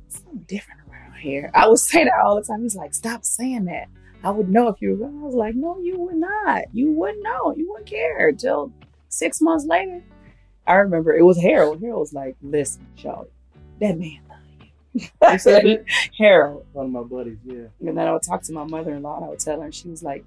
[0.08, 1.50] something different around here.
[1.54, 2.62] I would say that all the time.
[2.62, 3.88] He's like, stop saying that.
[4.24, 5.20] I would know if you were gone.
[5.22, 6.64] I was like, no, you would not.
[6.72, 7.54] You wouldn't know.
[7.56, 8.72] You wouldn't care until
[9.08, 10.02] six months later.
[10.66, 11.80] I remember it was Harold.
[11.80, 13.28] Harold was like, listen, y'all,
[13.80, 14.20] that man.
[14.94, 15.84] You said?
[16.18, 16.66] Harold.
[16.72, 17.66] One of my buddies, yeah.
[17.80, 19.88] And then I would talk to my mother-in-law and I would tell her, and she
[19.88, 20.24] was like,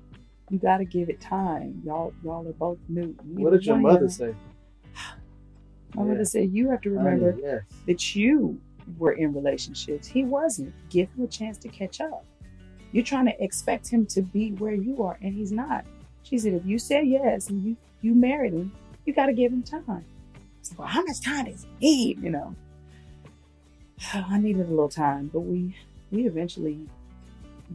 [0.52, 1.82] "You got to give it time.
[1.84, 4.36] Y'all, y'all are both new." What did your mother say?
[5.96, 6.10] My Yeah.
[6.10, 7.62] mother said, "You have to remember yes.
[7.88, 8.60] that you
[8.98, 10.08] were in relationships.
[10.08, 10.74] He wasn't.
[10.90, 12.26] Give him a chance to catch up.
[12.92, 15.86] You're trying to expect him to be where you are, and he's not."
[16.24, 18.72] She said, "If you said yes and you you married him,
[19.06, 20.06] you got to give him time."
[20.64, 22.24] So, well, how much time does he need?
[22.24, 22.56] You know,
[24.14, 25.76] I needed a little time, but we
[26.12, 26.88] we eventually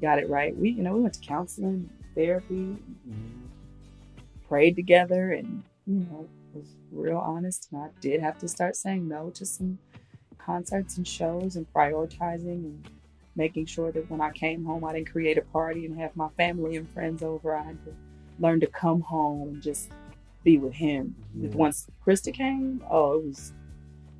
[0.00, 0.56] got it right.
[0.56, 2.76] We you know we went to counseling, therapy,
[3.08, 3.48] Mhm.
[4.48, 7.68] prayed together and you know was real honest.
[7.70, 9.78] And i did have to start saying no to some
[10.38, 12.88] concerts and shows and prioritizing and
[13.34, 16.28] making sure that when i came home i didn't create a party and have my
[16.36, 17.54] family and friends over.
[17.54, 17.92] I had to
[18.38, 19.90] learn to come home and just
[20.44, 21.14] be with him.
[21.36, 21.50] Yeah.
[21.50, 23.52] once krista came oh it was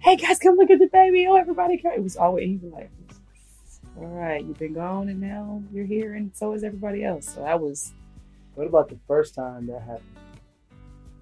[0.01, 1.27] hey guys come look at the baby.
[1.29, 1.93] Oh everybody come.
[1.93, 2.91] It was always he was like
[3.99, 7.41] all right you've been gone and now you're here and so is everybody else so
[7.43, 7.95] that was
[8.55, 10.17] What about the first time that happened?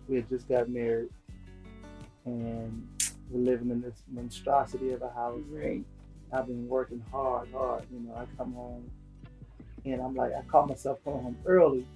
[0.09, 1.11] We had just got married
[2.25, 2.89] and
[3.31, 5.41] we're living in this monstrosity of a house.
[5.51, 5.85] great
[6.33, 7.85] I've been working hard, hard.
[7.93, 8.91] You know, I come home
[9.85, 11.87] and I'm like, I caught myself coming home early,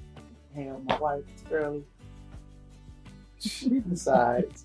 [0.55, 1.85] hang out with my wife it's early.
[3.41, 4.64] She decides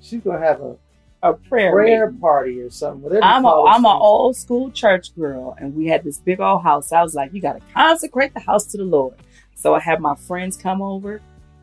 [0.00, 0.76] she's gonna have a
[1.22, 2.20] a prayer, prayer meeting.
[2.20, 3.02] party or something.
[3.02, 6.62] Whatever I'm a I'm an old school church girl, and we had this big old
[6.62, 6.92] house.
[6.92, 9.14] I was like, you got to consecrate the house to the Lord.
[9.54, 11.20] So I had my friends come over,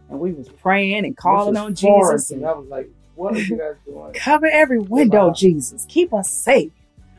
[0.09, 2.31] and we was praying and calling on Jesus.
[2.31, 2.45] and.
[2.45, 4.13] I was like, what are you guys doing?
[4.15, 5.33] cover every window, Wow.
[5.33, 5.85] Jesus.
[5.87, 6.71] Keep us safe.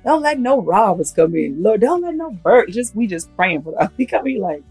[0.04, 1.62] Don't let no robbers come in.
[1.62, 2.70] Lord, don't let no bird.
[2.72, 3.88] Just we just praying for them.
[3.96, 4.62] He come in like,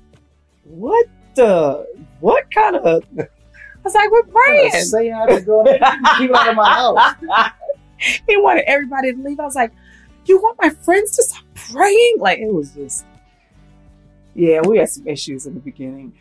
[0.65, 1.87] what the?
[2.19, 3.03] What kind of?
[3.83, 4.71] I was like, we're praying.
[4.71, 5.63] Say I to go
[6.17, 6.69] keep out of my
[7.19, 7.51] house.
[8.27, 9.39] he wanted everybody to leave.
[9.39, 9.73] I was like,
[10.25, 12.15] you want my friends to stop praying?
[12.19, 13.05] Like it was just,
[14.35, 16.13] yeah, we had some issues in the beginning.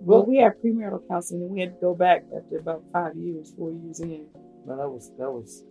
[0.00, 3.54] Well, we had premarital counseling, and we had to go back after about five years,
[3.56, 4.26] four years in.
[4.66, 5.64] no, that was that was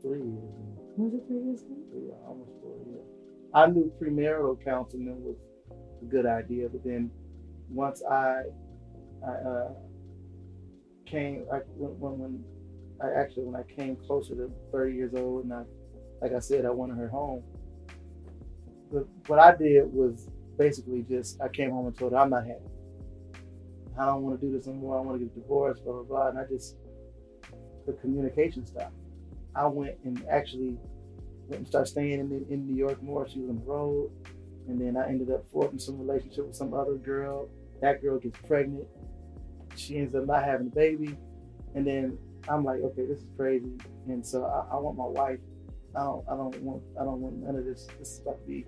[0.00, 0.54] three years.
[0.96, 1.76] Was it three years in?
[1.90, 3.04] Three, almost four years.
[3.52, 5.36] I knew premarital counseling was
[6.00, 7.10] a good idea, but then
[7.70, 8.42] once I,
[9.26, 9.68] I uh,
[11.06, 12.44] came, I, when, when
[13.00, 15.62] I actually when I came closer to 30 years old, and I,
[16.20, 17.42] like I said, I wanted her home.
[18.92, 20.28] But what I did was
[20.58, 22.60] basically just I came home and told her I'm not happy.
[23.98, 24.98] I don't want to do this anymore.
[24.98, 26.28] I want to get divorced, blah blah blah.
[26.28, 26.76] And I just
[27.86, 28.94] the communication stopped.
[29.54, 30.76] I went and actually
[31.48, 33.28] went and started staying in, in New York more.
[33.28, 34.10] She was on the road,
[34.66, 37.48] and then I ended up forming some relationship with some other girl.
[37.80, 38.86] That girl gets pregnant.
[39.78, 41.16] She ends up not having a baby,
[41.74, 43.72] and then I'm like, okay, this is crazy.
[44.06, 45.38] And so I, I want my wife.
[45.96, 46.24] I don't.
[46.28, 46.82] I don't want.
[47.00, 47.86] I don't want none of this.
[47.98, 48.66] This is about to be.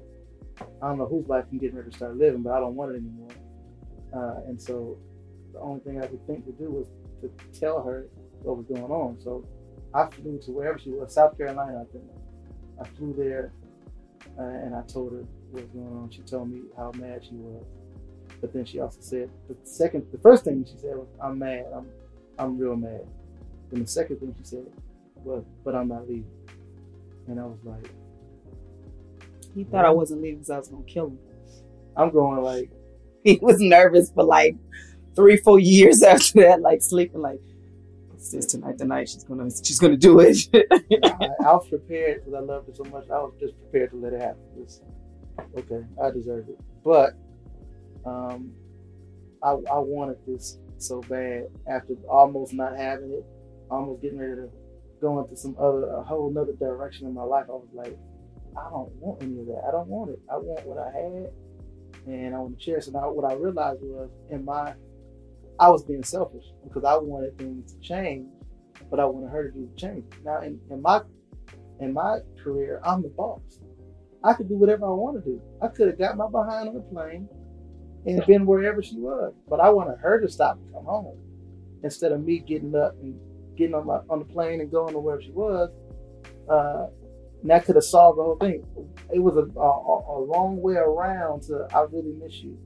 [0.82, 2.92] I don't know whose life I'm getting ready to start living, but I don't want
[2.92, 3.30] it anymore.
[4.14, 4.98] Uh, and so
[5.52, 6.88] the only thing I could think to do was
[7.22, 8.08] to tell her
[8.42, 9.18] what was going on.
[9.20, 9.46] So
[9.94, 12.04] I flew to wherever she was, South Carolina, I think.
[12.80, 13.52] I flew there
[14.38, 16.10] uh, and I told her what was going on.
[16.10, 17.64] She told me how mad she was.
[18.40, 21.66] But then she also said the second, the first thing she said was, "I'm mad.
[21.74, 21.86] I'm,
[22.38, 23.06] I'm real mad."
[23.70, 24.66] Then the second thing she said
[25.16, 26.30] was, "But I'm not leaving."
[27.26, 27.90] And I was like,
[29.54, 31.18] He thought I wasn't leaving because I was gonna kill him.
[31.96, 32.70] I'm going like,
[33.24, 34.56] He was nervous for like
[35.14, 37.40] three, four years after that, like sleeping like.
[38.14, 39.08] It's this tonight, tonight.
[39.08, 40.36] She's gonna, she's gonna do it.
[41.04, 43.04] I, I was prepared because I loved it so much.
[43.08, 44.42] I was just prepared to let it happen.
[44.62, 44.82] Just,
[45.56, 46.60] okay, I deserve it.
[46.84, 47.14] But
[48.04, 48.52] um,
[49.42, 53.24] I, I wanted this so bad after almost not having it,
[53.70, 54.50] almost getting ready to
[55.00, 57.46] go into some other, a whole nother direction in my life.
[57.48, 57.96] I was like,
[58.56, 59.62] I don't want any of that.
[59.66, 60.20] I don't want it.
[60.30, 61.32] I want what I had,
[62.06, 62.92] and I want to cherish it.
[62.92, 64.74] Now, what I realized was in my,
[65.58, 68.26] I was being selfish because I wanted things to change,
[68.90, 70.04] but I wanted her to do the change.
[70.24, 71.02] Now, in, in my
[71.80, 73.40] in my career, I'm the boss.
[74.22, 75.40] I could do whatever I want to do.
[75.62, 77.26] I could have got my behind on the plane
[78.06, 81.18] and been wherever she was, but I wanted her to stop and come home
[81.82, 83.18] instead of me getting up and
[83.56, 85.70] getting on my on the plane and going to wherever she was.
[86.48, 86.86] Uh,
[87.42, 88.64] And that could have solved the whole thing.
[89.12, 92.58] It was a, a, a long way around to I really miss you,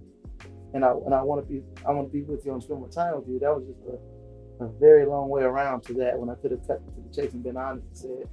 [0.73, 2.81] and I and I want to be I want to be with you and spend
[2.81, 3.39] more time with you.
[3.39, 6.19] That was just a, a very long way around to that.
[6.19, 8.29] When I could have cut to the chase and been honest and said,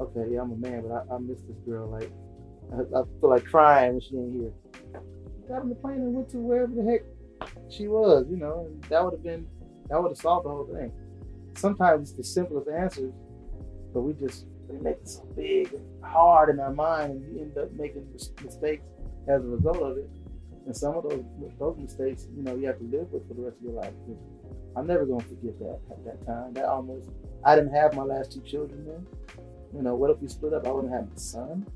[0.00, 1.90] "Okay, yeah, I'm a man, but I, I miss this girl.
[1.90, 2.10] Like
[2.72, 4.52] I, I feel like crying when she ain't here."
[5.48, 7.02] Got on the plane and went to wherever the heck
[7.68, 9.46] she was, you know, and that would have been
[9.88, 10.90] that would have solved the whole thing.
[11.54, 13.12] Sometimes it's the simplest answers,
[13.92, 17.42] but we just we make it so big and hard in our mind, and we
[17.42, 18.86] end up making mistakes
[19.28, 20.08] as a result of it.
[20.64, 21.22] And some of those
[21.58, 23.92] those mistakes, you know, you have to live with for the rest of your life.
[24.76, 26.54] I'm never gonna forget that at that time.
[26.54, 27.10] That almost
[27.44, 29.06] I didn't have my last two children then.
[29.74, 30.66] You know, what if we split up?
[30.66, 31.66] I wouldn't have my son.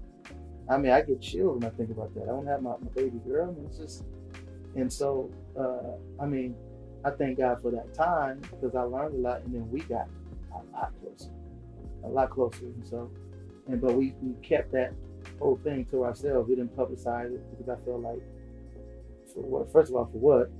[0.70, 2.24] I mean, I get chilled when I think about that.
[2.24, 3.50] I don't have my, my baby girl.
[3.50, 4.04] I mean, it's just,
[4.74, 6.54] and so, uh, I mean,
[7.04, 10.08] I thank God for that time because I learned a lot, and then we got
[10.52, 11.30] a lot closer,
[12.04, 12.66] a lot closer.
[12.66, 13.10] And so,
[13.66, 14.92] and but we, we kept that
[15.38, 16.48] whole thing to ourselves.
[16.48, 18.20] We didn't publicize it because I felt like,
[19.32, 19.72] for what?
[19.72, 20.50] First of all, for what?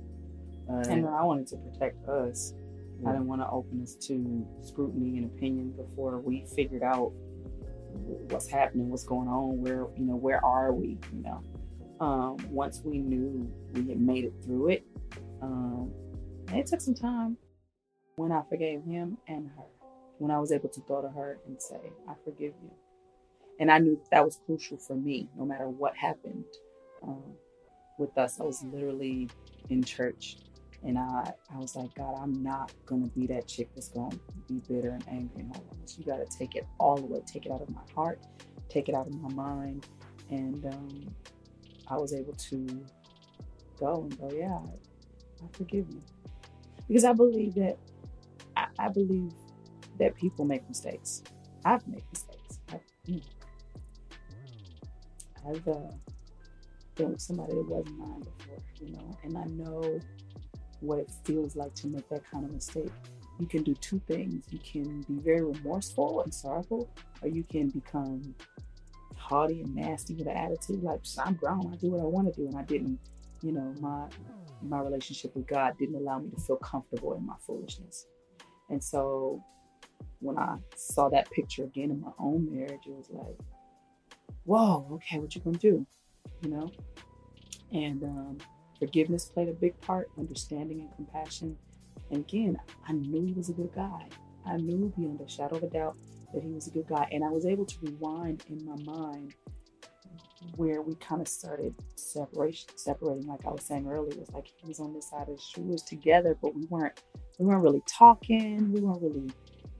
[0.69, 2.53] and I wanted to protect us.
[3.01, 3.09] Yeah.
[3.09, 7.11] I didn't want to open us to scrutiny and opinion before we figured out
[7.93, 11.43] what's happening, what's going on, where you know where are we, you know.
[11.99, 14.85] Um, once we knew we had made it through it,
[15.41, 15.91] um,
[16.53, 17.37] it took some time.
[18.15, 19.63] When I forgave him and her,
[20.17, 22.71] when I was able to go to her and say, "I forgive you,"
[23.59, 26.45] and I knew that was crucial for me, no matter what happened
[27.03, 27.23] um,
[27.97, 28.39] with us.
[28.39, 29.29] I was literally
[29.69, 30.37] in church
[30.83, 34.15] and I, I was like, God, I'm not gonna be that chick that's gonna
[34.47, 35.97] be bitter and angry and all this.
[35.97, 38.21] You gotta take it all the way, take it out of my heart,
[38.69, 39.85] take it out of my mind.
[40.29, 41.13] And um,
[41.87, 42.85] I was able to
[43.77, 46.01] go and go, yeah, I, I forgive you.
[46.87, 47.77] Because I believe that
[48.55, 49.31] I, I, believe
[49.99, 51.23] that people make mistakes.
[51.65, 52.59] I've made mistakes.
[52.71, 53.21] I've, you know,
[55.49, 55.91] I've uh,
[56.95, 59.99] been with somebody that wasn't mine before, you know, and I know
[60.81, 62.91] what it feels like to make that kind of mistake.
[63.39, 64.45] You can do two things.
[64.51, 66.89] You can be very remorseful and sorrowful,
[67.21, 68.35] or you can become
[69.29, 72.41] haughty and nasty with an attitude like I'm grown, I do what I want to
[72.41, 72.99] do, and I didn't,
[73.43, 74.07] you know, my
[74.61, 78.07] my relationship with God didn't allow me to feel comfortable in my foolishness.
[78.69, 79.41] And so
[80.19, 83.37] when I saw that picture again in my own marriage, it was like,
[84.43, 85.85] whoa, okay, what you gonna do?
[86.41, 86.71] You know?
[87.71, 88.37] And um,
[88.79, 91.57] Forgiveness played a big part, understanding and compassion.
[92.11, 92.57] And again,
[92.87, 94.07] I knew he was a good guy.
[94.45, 95.97] I knew beyond a shadow of a doubt
[96.33, 97.07] that he was a good guy.
[97.11, 99.35] And I was able to rewind in my mind
[100.55, 104.13] where we kind of started separation separating like I was saying earlier.
[104.13, 105.65] It was like he was on this side of the street.
[105.65, 107.01] We was together, but we weren't
[107.37, 108.71] we weren't really talking.
[108.71, 109.29] We weren't really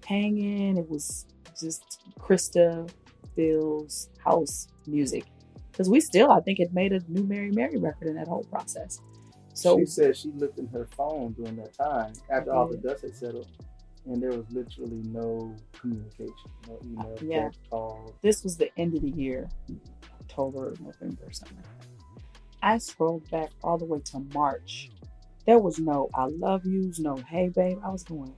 [0.06, 0.78] hanging.
[0.78, 1.26] It was
[1.60, 2.90] just Krista,
[3.36, 5.26] Bill's house music
[5.72, 8.44] because we still, I think, had made a new Mary Mary record in that whole
[8.46, 9.02] process.
[9.54, 13.04] So she said she looked in her phone during that time after all the dust
[13.04, 13.48] had settled,
[14.06, 16.34] and there was literally no communication,
[16.68, 17.50] no email, yeah.
[17.70, 18.14] calls.
[18.22, 19.50] This was the end of the year,
[20.22, 21.88] October, November, something like that.
[22.62, 24.92] I scrolled back all the way to March.
[25.46, 27.80] There was no I love yous, no hey babe.
[27.84, 28.34] I was going,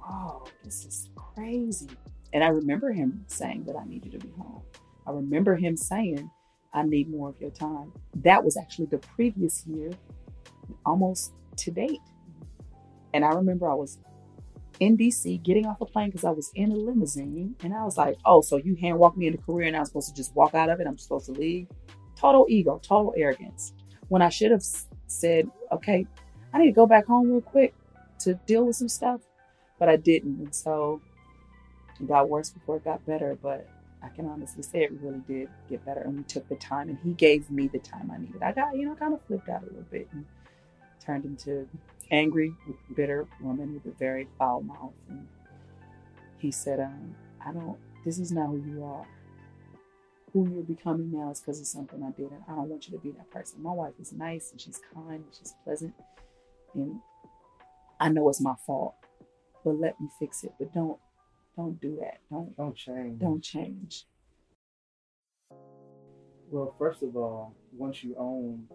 [0.00, 1.88] wow, this is crazy.
[2.32, 4.62] And I remember him saying that I needed to be home.
[5.06, 6.30] I remember him saying,
[6.74, 7.92] I need more of your time.
[8.16, 9.90] That was actually the previous year,
[10.86, 12.00] almost to date.
[13.14, 13.98] And I remember I was
[14.80, 17.54] in DC getting off a plane because I was in a limousine.
[17.62, 20.08] And I was like, oh, so you hand walk me into career and I'm supposed
[20.08, 20.86] to just walk out of it?
[20.86, 21.68] I'm supposed to leave?
[22.16, 23.74] Total ego, total arrogance.
[24.08, 24.62] When I should have
[25.06, 26.06] said, okay,
[26.52, 27.74] I need to go back home real quick
[28.20, 29.20] to deal with some stuff.
[29.78, 30.38] But I didn't.
[30.38, 31.00] And so
[32.00, 33.36] it got worse before it got better.
[33.42, 33.68] But
[34.04, 36.00] I can honestly say it really did get better.
[36.00, 38.42] And we took the time, and he gave me the time I needed.
[38.42, 40.24] I got, you know, kind of flipped out a little bit and
[41.04, 41.68] turned into
[42.10, 42.52] angry,
[42.94, 44.92] bitter woman with a very foul mouth.
[45.08, 45.26] And
[46.38, 49.06] he said, um, I don't, this is not who you are.
[50.32, 52.30] Who you're becoming now is because of something I did.
[52.30, 53.62] And I don't want you to be that person.
[53.62, 55.94] My wife is nice and she's kind and she's pleasant.
[56.74, 57.00] And
[58.00, 58.94] I know it's my fault,
[59.64, 60.52] but let me fix it.
[60.58, 60.98] But don't
[61.56, 62.20] don't do that.
[62.30, 63.20] Don't don't change.
[63.20, 64.06] Don't change.
[66.50, 68.66] Well, first of all, once you own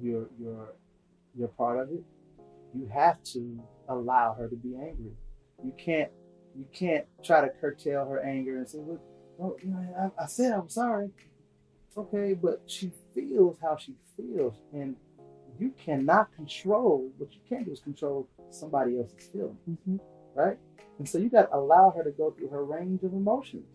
[0.00, 0.74] your your
[1.36, 2.02] your part of it,
[2.74, 5.12] you have to allow her to be angry.
[5.64, 6.10] You can't
[6.56, 9.00] you can't try to curtail her anger and say, "Look,
[9.40, 11.10] oh, you know, I, I said I'm sorry."
[11.96, 14.96] Okay, but she feels how she feels, and
[15.58, 17.10] you cannot control.
[17.18, 19.96] What you can't do is control somebody else's feelings, mm-hmm.
[20.34, 20.56] Right?
[20.98, 23.66] And so you got to allow her to go through her range of emotions.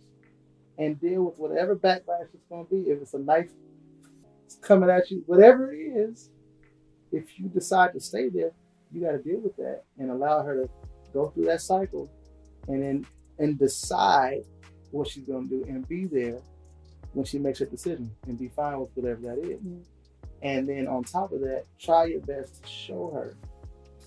[0.78, 2.89] and deal with whatever backlash it's going to be.
[2.91, 3.49] If it's a knife
[4.62, 6.30] coming at you, whatever it is,
[7.14, 8.51] if you decide to stay there,
[8.91, 10.70] you got to deal with that and allow her to
[11.14, 12.10] go through that cycle
[12.68, 13.08] and then
[13.39, 14.43] and decide
[14.91, 16.39] what she's going to do and be there
[17.14, 19.62] when she makes her decision and be fine with whatever that is.
[19.62, 19.82] Mhm.
[20.41, 23.36] And then on top of that, try your best to show her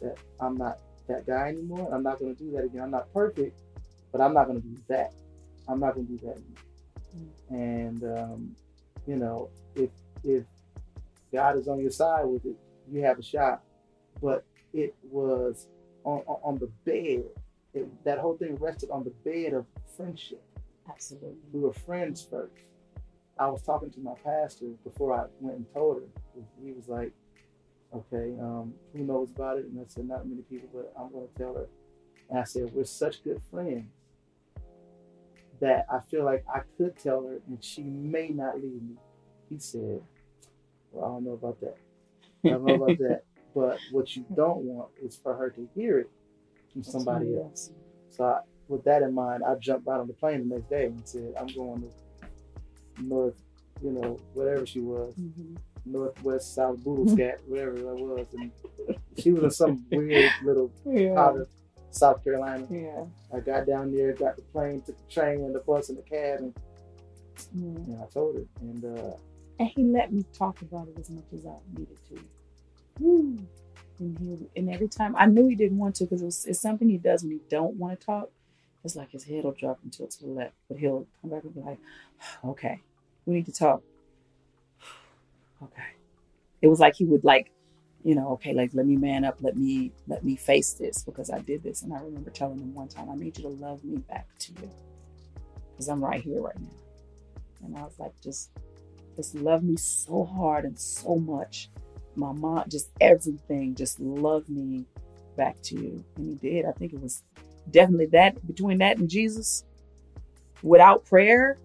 [0.02, 1.90] that I'm not that guy anymore.
[1.92, 2.82] I'm not going to do that again.
[2.82, 3.60] I'm not perfect,
[4.12, 5.12] but I'm not going to do that.
[5.68, 7.34] I'm not going to do that anymore.
[7.50, 8.56] And um,
[9.06, 9.90] you know, if
[10.24, 10.44] if
[11.32, 12.56] God is on your side with it,
[12.90, 13.62] you have a shot.
[14.22, 15.68] But it was
[16.04, 17.24] on on, on the bed.
[17.74, 20.42] It, that whole thing rested on the bed of friendship.
[20.88, 21.36] Absolutely.
[21.52, 22.52] We were friends first.
[23.38, 26.42] I was talking to my pastor before I went and told her.
[26.62, 27.12] He was like,
[27.94, 31.28] "Okay, um, who knows about it?" And I said, "Not many people, but I'm going
[31.28, 31.68] to tell her."
[32.30, 33.90] And I said, "We're such good friends
[35.60, 38.96] that I feel like I could tell her, and she may not leave me."
[39.48, 40.02] He said,
[40.92, 41.76] "Well, I don't know about that.
[42.44, 43.24] I don't know about that.
[43.54, 46.10] But what you don't want is for her to hear it
[46.72, 47.72] from somebody else."
[48.10, 50.84] So I, with that in mind, I jumped out on the plane the next day
[50.86, 53.42] and said, I'm going to North,
[53.82, 55.56] you know, whatever she was, Mhm.
[55.92, 58.26] Northwest, South Boodlescat, whatever that was.
[58.34, 58.50] And
[59.18, 61.14] she was in some weird little Yeah.
[61.14, 61.48] part of
[61.90, 62.66] South Carolina.
[62.70, 63.04] Yeah.
[63.34, 66.02] I got down there, got the plane, took the train and the bus and the
[66.02, 66.54] cab, and,
[67.54, 67.94] Yeah.
[67.94, 68.44] and I told her.
[68.60, 69.16] And uh,
[69.58, 72.20] And he let me talk about it as much as I needed to.
[73.00, 73.38] Woo.
[74.00, 76.88] And he and every time I knew he didn't want to because it it's something
[76.88, 78.30] he does when he don't want to talk.
[78.84, 81.42] It's like his head will drop and tilt to the left, but he'll come back
[81.42, 81.78] and be like,
[82.44, 82.78] "Okay,
[83.26, 83.82] we need to talk."
[85.62, 85.82] Okay.
[86.62, 87.52] It was like he would like,
[88.04, 91.30] you know, okay, like let me man up, let me let me face this because
[91.30, 93.84] I did this, and I remember telling him one time, "I need you to love
[93.84, 94.70] me back to you
[95.72, 98.50] because I'm right here right now," and I was like, just
[99.16, 101.70] just love me so hard and so much.
[102.14, 104.84] My mom, just everything, just love me
[105.36, 106.04] back to you.
[106.16, 106.66] And he did.
[106.66, 107.22] I think it was
[107.70, 109.64] definitely that between that and Jesus,
[110.62, 111.58] without prayer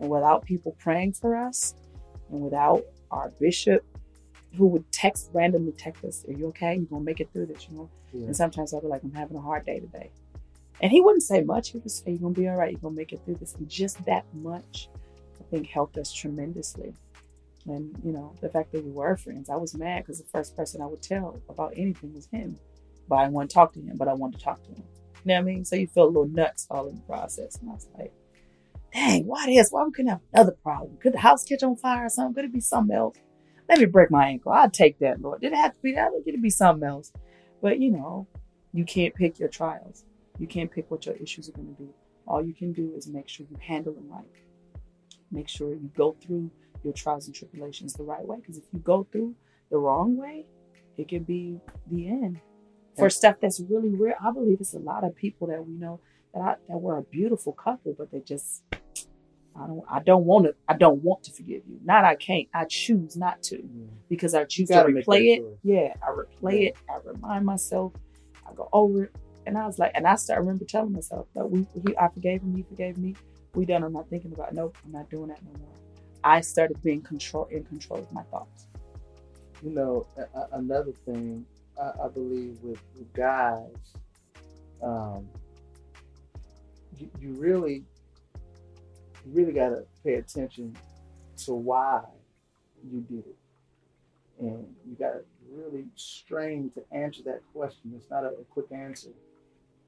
[0.00, 1.74] and without people praying for us
[2.30, 2.84] and without
[3.14, 3.84] our bishop
[4.56, 6.76] who would text randomly text us, Are you okay?
[6.76, 7.90] You gonna make it through this, you know?
[8.12, 8.26] yeah.
[8.26, 10.10] And sometimes I'd be like, I'm having a hard day today.
[10.80, 11.70] And he wouldn't say much.
[11.70, 12.72] He would say, You're to be all right.
[12.72, 13.54] You're to make it through this.
[13.54, 14.88] And just that much,
[15.40, 16.94] I think, helped us tremendously.
[17.66, 20.54] And, you know, the fact that we were friends, I was mad because the first
[20.56, 22.58] person I would tell about anything was him.
[23.08, 24.82] But I didn't want to talk to him, but I wanted to talk to him.
[25.24, 25.64] You know what I mean?
[25.64, 27.56] So you feel a little nuts all in the process.
[27.60, 28.12] And I was like,
[28.94, 29.70] dang, why this?
[29.70, 30.96] Why we couldn't have another problem?
[31.02, 32.34] Could the house catch on fire or something?
[32.34, 33.16] Could it be something else?
[33.68, 34.52] Let me break my ankle.
[34.52, 35.40] I'd take that, Lord.
[35.40, 36.12] Did it have to be that?
[36.24, 37.12] Could it be something else?
[37.60, 38.26] But you know,
[38.72, 40.04] you can't pick your trials.
[40.38, 41.88] You can't pick what your issues are going to be.
[42.26, 44.24] All you can do is make sure you handle them right.
[45.30, 46.50] Make sure you go through
[46.82, 48.36] your trials and tribulations the right way.
[48.36, 49.34] Because if you go through
[49.70, 50.46] the wrong way,
[50.96, 51.58] it can be
[51.90, 52.40] the end.
[52.96, 56.00] For stuff that's really real, I believe it's a lot of people that we know
[56.32, 58.62] that I, that were a beautiful couple, but they just
[59.56, 61.78] I don't I don't want to I don't want to forgive you.
[61.84, 62.48] Not I can't.
[62.54, 63.86] I choose not to Yeah.
[64.08, 65.40] because I choose to replay it.
[65.40, 65.58] choice.
[65.62, 66.68] Yeah, I replay Yeah.
[66.68, 66.76] it.
[66.88, 67.92] I remind myself.
[68.48, 71.48] I go over it, and I was like, and I start remember telling myself that
[71.50, 72.54] we, he, I forgave him.
[72.56, 73.14] He forgave me.
[73.54, 73.82] We done.
[73.84, 74.52] I'm not thinking about.
[74.54, 75.68] Nope, I'm not doing that no more.
[76.24, 78.66] I started being control in control of my thoughts.
[79.62, 81.46] you know, a- a- another thing
[81.80, 83.70] I, I believe with, with guys,
[84.82, 85.26] um,
[86.98, 87.84] you, you really,
[89.26, 90.76] you really got to pay attention
[91.44, 92.02] to why
[92.90, 93.36] you did it,
[94.40, 95.20] and you got to
[95.50, 97.92] really strain to answer that question.
[97.96, 99.10] It's not a, a quick answer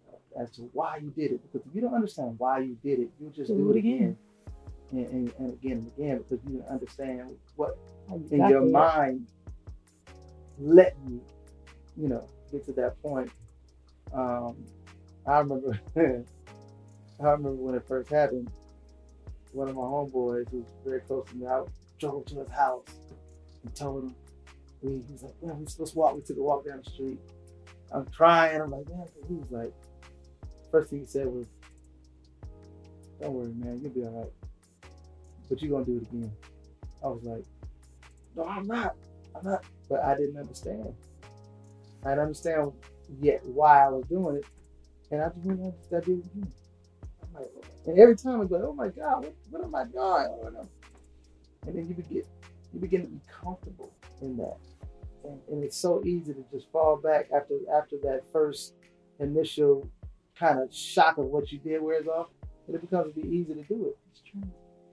[0.09, 3.01] uh, as to why you did it, because if you don't understand why you did
[3.01, 4.17] it, you'll just do, it again.
[4.93, 7.77] And, and, and again and again because you don't understand what
[8.09, 9.27] you in your mind
[10.59, 11.21] let you,
[11.97, 13.31] you know, get to that point.
[14.13, 14.57] Um,
[15.27, 18.51] I remember, I remember when it first happened.
[19.57, 21.63] One of my homeboys, who's very close to me, I
[21.99, 22.85] drove to his house
[23.65, 24.15] and told him,
[24.83, 26.15] we, he was like, man, we supposed to walk.
[26.15, 27.19] We took a walk down the street.
[27.91, 28.61] I'm crying.
[28.61, 29.73] I'm like, man, he was like,
[30.71, 31.47] first thing he said was,
[33.19, 34.91] don't worry, man, you'll be all right.
[35.49, 36.33] But you're going to do it again.
[37.03, 37.45] I was like,
[38.37, 38.95] no, I'm not.
[39.35, 39.65] I'm not.
[39.89, 40.93] But I didn't understand.
[42.05, 42.73] I didn't understand
[43.23, 44.45] yet why I was doing it.
[45.11, 46.53] And I just went I did it again.
[47.37, 47.51] Like,
[47.87, 49.95] and every time I go, oh my God, what, what am I doing?
[49.99, 50.69] Oh, I don't.
[51.67, 52.23] And then you begin,
[52.73, 54.57] you begin to be comfortable in that.
[55.25, 58.75] And, and it's so easy to just fall back after after that first
[59.19, 59.89] initial
[60.39, 62.29] kind of shock of what you did wears off.
[62.67, 63.99] and it becomes be easy to do it.
[64.13, 64.43] It's true.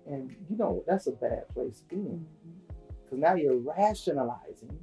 [0.07, 2.73] And you know that's a bad place to be in mm-hmm.
[3.03, 4.77] because now you're rationalizing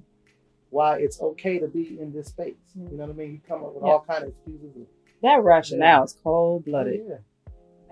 [0.70, 2.54] why it's okay to be in this space.
[2.74, 2.96] You mm-hmm.
[2.96, 3.32] know what I mean?
[3.32, 3.90] You come up with Yeah.
[3.90, 4.86] all kind of excuses.
[5.22, 7.02] That rationale is cold blooded.
[7.08, 7.16] yeah.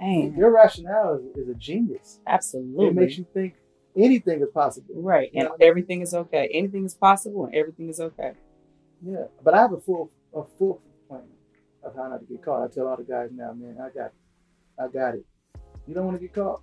[0.00, 2.20] Man, Your rationale is, is a genius.
[2.26, 2.86] absolutely.
[2.86, 3.54] It makes you think
[3.96, 4.94] anything is possible.
[4.96, 5.68] right, You and know I mean?
[5.68, 6.48] everything is okay.
[6.52, 8.32] Anything is possible, and everything is okay.
[9.04, 11.22] Yeah, but I have a full a full plan
[11.82, 12.64] of how not to get caught.
[12.64, 14.12] I tell all the guys now, man, I got it.
[14.78, 15.24] I got it.
[15.86, 16.62] You don't want to get caught?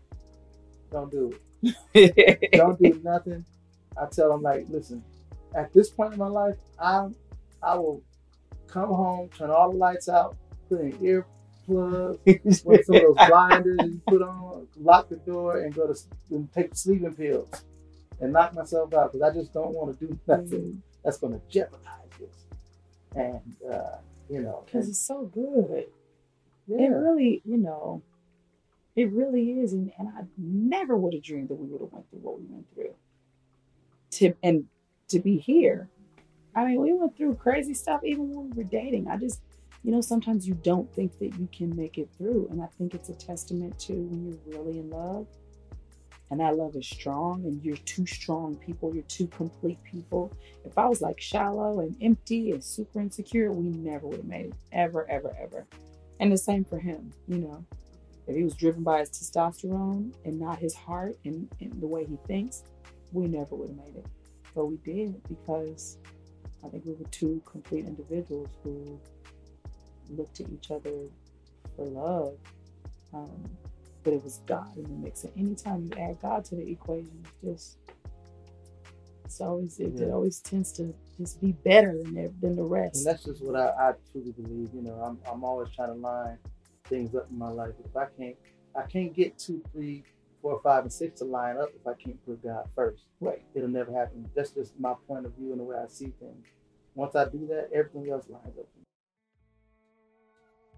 [0.91, 1.33] Don't do
[1.93, 2.51] it.
[2.53, 3.43] Don't do nothing.
[3.97, 5.03] I tell them like, listen,
[5.55, 7.07] at this point in my life, I
[7.63, 8.01] I will
[8.67, 10.35] come home, turn all the lights out,
[10.69, 10.91] put in
[11.67, 15.95] earplugs, with some of those blinders you put on, lock the door, and go to
[16.31, 17.63] and take sleeping pills
[18.19, 21.41] and knock myself out because I just don't want to do nothing that's going to
[21.49, 22.45] jeopardize this.
[23.15, 23.97] And uh,
[24.29, 25.85] you know, Because it's so good.
[26.67, 28.01] It really, you know,
[28.95, 29.73] it really is.
[29.73, 32.45] And, and I never would have dreamed that we would have went through what we
[32.47, 32.93] went through.
[34.11, 34.65] To and
[35.09, 35.89] to be here.
[36.55, 39.07] I mean, we went through crazy stuff even when we were dating.
[39.07, 39.41] I just,
[39.85, 42.47] you know, sometimes you don't think that you can make it through.
[42.49, 45.27] And I think it's a testament to when you're really in love
[46.31, 50.35] and that love is strong and you're two strong people, you're two complete people.
[50.65, 54.47] If I was like shallow and empty and super insecure, we never would have made
[54.47, 54.53] it.
[54.71, 55.67] Ever, ever, ever.
[56.19, 57.63] And the same for him, you know.
[58.25, 62.05] If he was driven by his testosterone and not his heart and, and the way
[62.05, 62.63] he thinks,
[63.13, 64.07] we never would have made it.
[64.55, 65.99] But we did because
[66.63, 68.99] I think we were two complete individuals who
[70.09, 70.91] looked to each other
[71.75, 72.37] for love.
[73.13, 73.49] Um,
[74.03, 75.23] but it was God in the mix.
[75.23, 77.77] And anytime you add God to the equation, it's just
[79.25, 82.97] it's always it, it always tends to just be better than the, than the rest.
[82.97, 84.69] and that's just what I, I truly believe.
[84.73, 86.37] You know, I'm I'm always trying to line
[86.85, 87.73] things up in my life.
[87.83, 88.35] If I can't,
[88.75, 90.03] I can't get two, three,
[90.41, 93.03] four, five, and six to line up if I can't put God first.
[93.19, 93.41] Right.
[93.55, 94.29] It'll never happen.
[94.35, 96.45] That's just my point of view and the way I see things.
[96.93, 98.67] Once I do that, everything else lines up.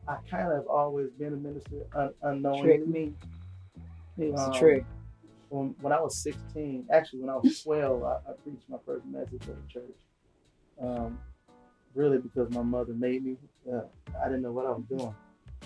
[0.07, 2.67] I kind of have always been a minister un- unknowingly.
[2.77, 3.13] Trick me.
[4.17, 4.85] It was Um, a trick.
[5.49, 9.05] when, when I was 16, actually when I was 12, I, I preached my first
[9.05, 9.95] message at a church.
[10.81, 11.19] Um,
[11.93, 13.37] really because my mother made me.
[13.71, 13.81] Uh,
[14.21, 15.13] I didn't know what I was doing,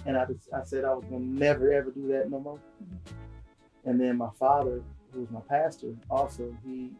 [0.05, 2.59] and I just I said I was gonna never ever do that no more.
[3.85, 4.81] And then my father,
[5.11, 6.91] who was my pastor, also he,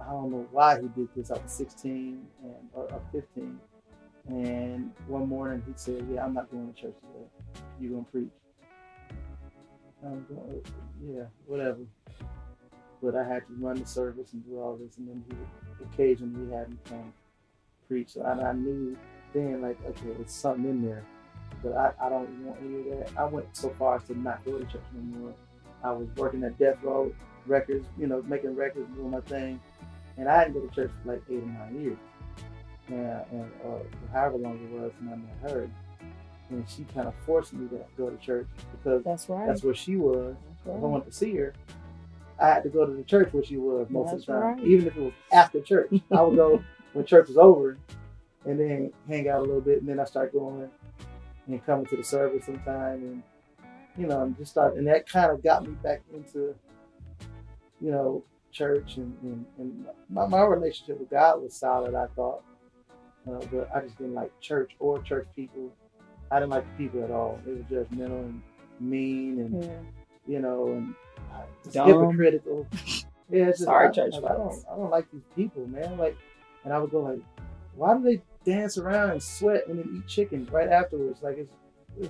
[0.00, 1.30] I don't know why he did this.
[1.32, 3.58] I was 16 and or, or 15,
[4.28, 7.62] and one morning he said, "Yeah, I'm not going to church today.
[7.80, 8.30] You gonna preach?"
[10.04, 10.62] I'm going,
[11.02, 11.80] yeah, whatever.
[13.02, 16.54] But I had to run the service and do all this, and then he occasionally
[16.54, 17.12] had me come
[17.86, 18.10] preach.
[18.10, 18.96] So I, I knew
[19.32, 21.04] then, like, okay, it's something in there,
[21.62, 23.18] but I, I don't want any of that.
[23.18, 25.34] I went so far as to not go to church anymore.
[25.82, 27.12] I was working at Death Row
[27.46, 29.60] Records, you know, making records, doing my thing,
[30.16, 31.98] and I didn't go to church for like eight or nine years.
[32.90, 33.78] Yeah, and uh,
[34.12, 35.70] however long it was, and I met her,
[36.50, 39.46] and she kind of forced me to go to church because That's right.
[39.46, 40.36] that's where she was.
[40.64, 41.52] That's If I wanted to see her,
[42.40, 44.42] I had to go to the church where she was most That's of the time,
[44.58, 44.64] right.
[44.66, 45.90] even if it was after church.
[46.10, 46.62] I would go
[46.94, 47.76] when church was over,
[48.46, 50.70] and then hang out a little bit, and then I start going
[51.46, 53.22] and coming to the service sometime, and
[53.98, 56.54] you know, and just start, and that kind of got me back into,
[57.80, 58.22] you know,
[58.52, 61.94] church, and and, and my, my relationship with God was solid.
[61.94, 62.42] I thought,
[63.28, 65.72] uh, but I just didn't like church or church people.
[66.30, 67.38] I didn't like the people at all.
[67.44, 68.42] They were judgmental and
[68.80, 69.78] mean, and Yeah.
[70.26, 70.94] you know, and
[71.32, 72.66] uh, just hypocritical.
[73.30, 74.64] Yeah, it's just, Sorry, I, church I, don't.
[74.72, 75.98] I don't like these people, man.
[75.98, 76.16] Like,
[76.64, 77.20] and I would go like,
[77.76, 81.20] why do they dance around and sweat and then eat chicken right afterwards?
[81.22, 81.52] Like, it's
[82.00, 82.08] it's,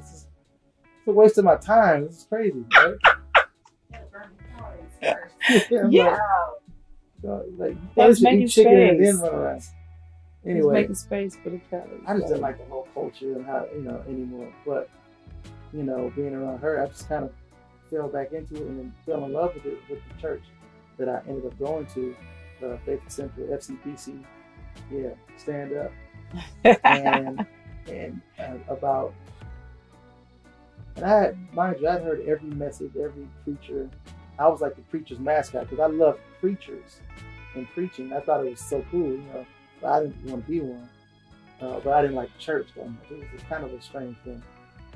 [1.01, 2.05] it's a waste of my time.
[2.05, 2.95] It's crazy, right?
[5.03, 5.15] yeah,
[5.83, 6.05] I'm Yeah.
[6.11, 6.19] Like,
[7.23, 9.23] so, like you They was should making eat chicken and then space.
[9.29, 9.63] run around.
[10.49, 12.03] Anyway, making space for the calories.
[12.07, 14.53] I just didn't like the whole culture and how you know anymore.
[14.67, 14.89] But
[15.73, 17.33] you know, being around her, I just kind of
[17.91, 20.43] fell back into it and then fell in love with it with the church
[20.99, 22.17] that I ended up going to,
[22.65, 24.25] uh, Faith Central FCBC.
[24.91, 25.93] Yeah, stand up
[26.85, 27.47] and
[27.89, 29.15] and uh, about.
[30.97, 33.89] And I had, mind you, I'd heard every message, every preacher.
[34.39, 37.01] I was like the preacher's mascot because I love preachers
[37.55, 38.13] and preaching.
[38.13, 39.47] I thought it was so cool, you know.
[39.81, 40.89] But I didn't want to be one.
[41.61, 43.11] Uh, but I didn't like church that much.
[43.11, 44.43] It was kind of a strange thing.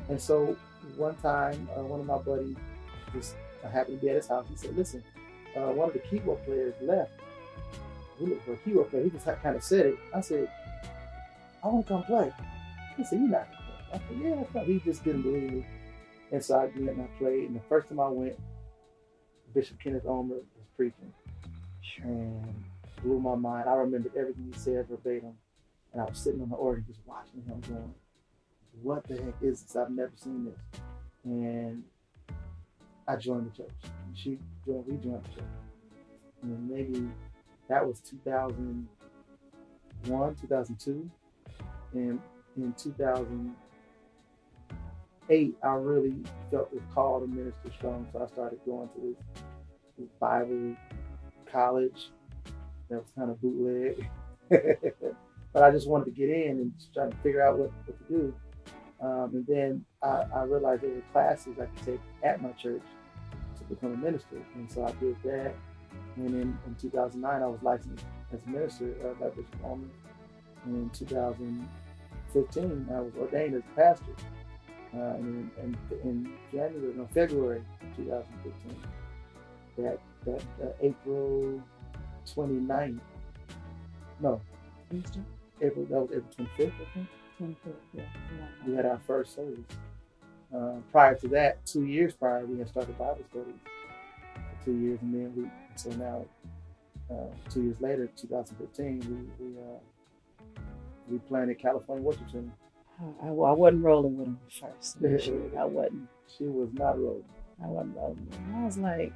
[0.09, 0.57] And so
[0.97, 2.57] one time, uh, one of my buddies,
[3.13, 4.47] just happened to be at his house.
[4.49, 5.03] He said, "Listen,
[5.57, 7.13] uh, one of the keyboard players left.
[8.21, 9.99] We look for a keyboard player." He just kind of said it.
[10.15, 10.49] I said,
[11.63, 12.33] "I want to come play."
[12.97, 13.87] He said, "You're not." Gonna play.
[13.93, 15.67] I said, "Yeah, that's fine." He just didn't believe me.
[16.33, 17.49] And so I went and I played.
[17.49, 18.39] And the first time I went,
[19.55, 20.45] Bishop Kenneth Ulmer was
[20.77, 21.13] preaching.
[22.03, 22.65] And
[23.03, 23.69] blew my mind.
[23.69, 25.35] I remembered everything he said verbatim.
[25.93, 27.95] And I was sitting on the organ just watching him going,
[28.83, 29.77] what the heck is this?
[29.77, 30.59] I've never seen this.
[31.25, 31.85] And
[33.07, 33.75] I joined the church.
[34.15, 35.45] She joined, we joined the church.
[36.43, 37.11] And maybe
[37.69, 41.11] that was 2001, 2002.
[41.93, 42.19] And
[42.57, 46.17] in 2008, I really
[46.51, 48.09] felt the call to minister strong.
[48.13, 49.19] So I started going to this,
[49.99, 50.75] this Bible
[51.51, 52.11] college
[52.93, 54.07] that was kind of bootleg.
[55.53, 58.05] but I just wanted to get in and try to figure out what, what to
[58.13, 58.35] do.
[59.01, 62.83] Um, and then I, I, realized there were classes I could take at my church
[63.59, 64.37] to become a minister.
[64.55, 65.55] And so I did that.
[66.17, 69.91] And in, in 2009, I was licensed as a minister uh, by Bishop And
[70.67, 74.15] in 2015, I was ordained as a pastor.
[74.95, 77.65] Uh, and in, in, in, January, no, February
[77.97, 78.77] 2015,
[79.79, 81.63] that, that uh, April
[82.27, 83.01] 29th,
[84.21, 84.41] no,
[84.93, 85.21] Easter?
[85.61, 87.09] April, that was April 25th, I think.
[87.41, 88.03] 25th, yeah.
[88.67, 89.65] We had our first service.
[90.55, 93.55] Uh, prior to that, two years prior, we had started Bible studies
[94.35, 96.25] for two years, and then we, so now,
[97.11, 100.61] uh, two years later, 2015, we we, uh,
[101.09, 102.53] we planted California Worship Center.
[103.23, 104.99] I, I, wasn't rolling with him at first.
[105.59, 106.09] I wasn't.
[106.37, 107.25] She was not rolling.
[107.63, 108.29] I wasn't rolling.
[108.55, 109.13] I was like,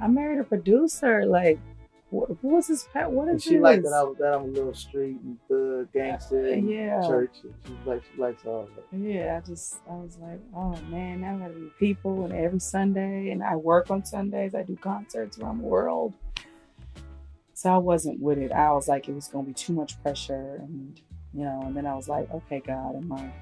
[0.00, 1.26] I married a producer.
[1.26, 1.58] Like,
[2.14, 3.10] what, was his pet?
[3.10, 6.54] What is she like that I was that I'm a little street and thug gangster
[6.56, 7.00] yeah.
[7.06, 7.30] church.
[7.42, 8.98] She like she likes all that.
[8.98, 12.60] Yeah, I just I was like, oh man, now I gotta be people and every
[12.60, 14.54] Sunday and I work on Sundays.
[14.54, 16.12] I do concerts around the world.
[17.54, 18.52] So I wasn't with it.
[18.52, 21.00] I was like, it was gonna be too much pressure and
[21.32, 23.32] you know, and then I was like, okay, God, am I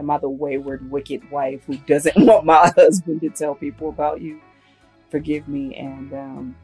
[0.00, 4.20] am I the wayward, wicked wife who doesn't want my husband to tell people about
[4.20, 4.40] you?
[5.10, 5.76] Forgive me.
[5.76, 6.56] And um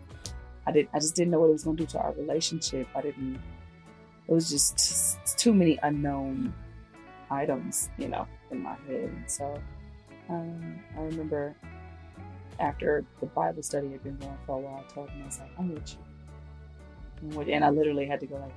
[0.67, 0.91] I didn't.
[0.93, 2.89] I just didn't know what it was going to do to our relationship.
[2.95, 3.41] I didn't.
[4.29, 6.53] It was just too many unknown
[7.31, 9.11] items, you know, in my head.
[9.11, 9.61] And so
[10.29, 11.55] um, I remember
[12.59, 15.39] after the Bible study had been going for a while, I told him I was
[15.39, 18.53] like, "I'm with you," and I literally had to go like,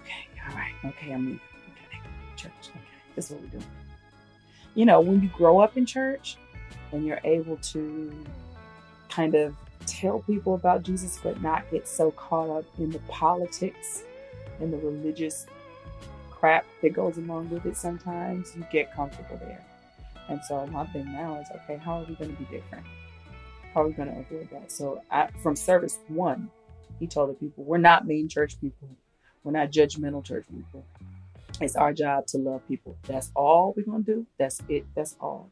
[0.00, 2.00] "Okay, all right, okay, I'm in okay,
[2.36, 2.52] church.
[2.70, 2.80] Okay,
[3.14, 3.64] this is what we're doing."
[4.74, 6.36] You know, when you grow up in church
[6.90, 8.12] and you're able to
[9.08, 9.54] kind of
[9.86, 14.02] tell people about Jesus, but not get so caught up in the politics
[14.60, 15.46] and the religious
[16.30, 19.64] crap that goes along with it sometimes, you get comfortable there.
[20.28, 22.86] And so my thing now is okay, how are we going to be different?
[23.72, 24.70] How are we going to avoid that?
[24.70, 26.50] So I, from service one,
[27.00, 28.88] he told the people, we're not mean church people.
[29.42, 30.84] We're not judgmental church people.
[31.60, 32.96] It's our job to love people.
[33.06, 34.26] That's all we're going to do.
[34.38, 34.86] That's it.
[34.94, 35.50] That's all.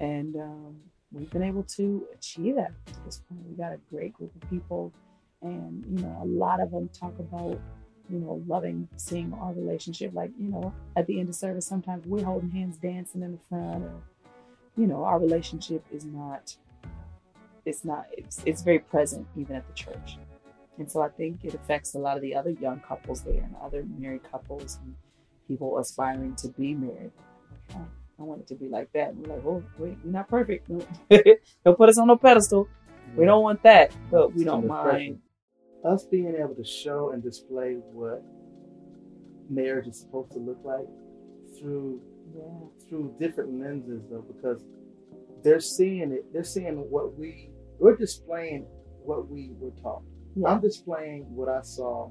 [0.00, 0.76] And um,
[1.12, 3.40] we've been able to achieve that at this point.
[3.48, 4.92] We got a great group of people,
[5.42, 7.60] and you know, a lot of them talk about
[8.10, 10.12] you know loving seeing our relationship.
[10.14, 13.38] Like you know, at the end of service, sometimes we're holding hands, dancing in the
[13.48, 14.02] front, or
[14.76, 16.56] you know, our relationship is not.
[17.64, 18.06] It's not.
[18.12, 20.18] It's it's very present even at the church,
[20.78, 23.54] and so I think it affects a lot of the other young couples there and
[23.62, 24.94] other married couples and
[25.48, 27.12] people aspiring to be married.
[27.70, 27.80] Okay.
[28.18, 29.10] I want it to be like that.
[29.10, 30.68] And we're like, oh, wait, we're not perfect.
[31.64, 32.68] don't put us on a pedestal.
[33.14, 35.20] We don't want that, but we don't mind.
[35.84, 38.22] Us being able to show and display what
[39.48, 40.86] marriage is supposed to look like
[41.58, 42.00] through
[42.34, 42.88] yeah.
[42.88, 44.64] through different lenses, though, because
[45.44, 46.32] they're seeing it.
[46.32, 48.66] They're seeing what we we're displaying
[49.04, 50.02] what we were taught.
[50.34, 50.48] Yeah.
[50.48, 52.10] I'm displaying what I saw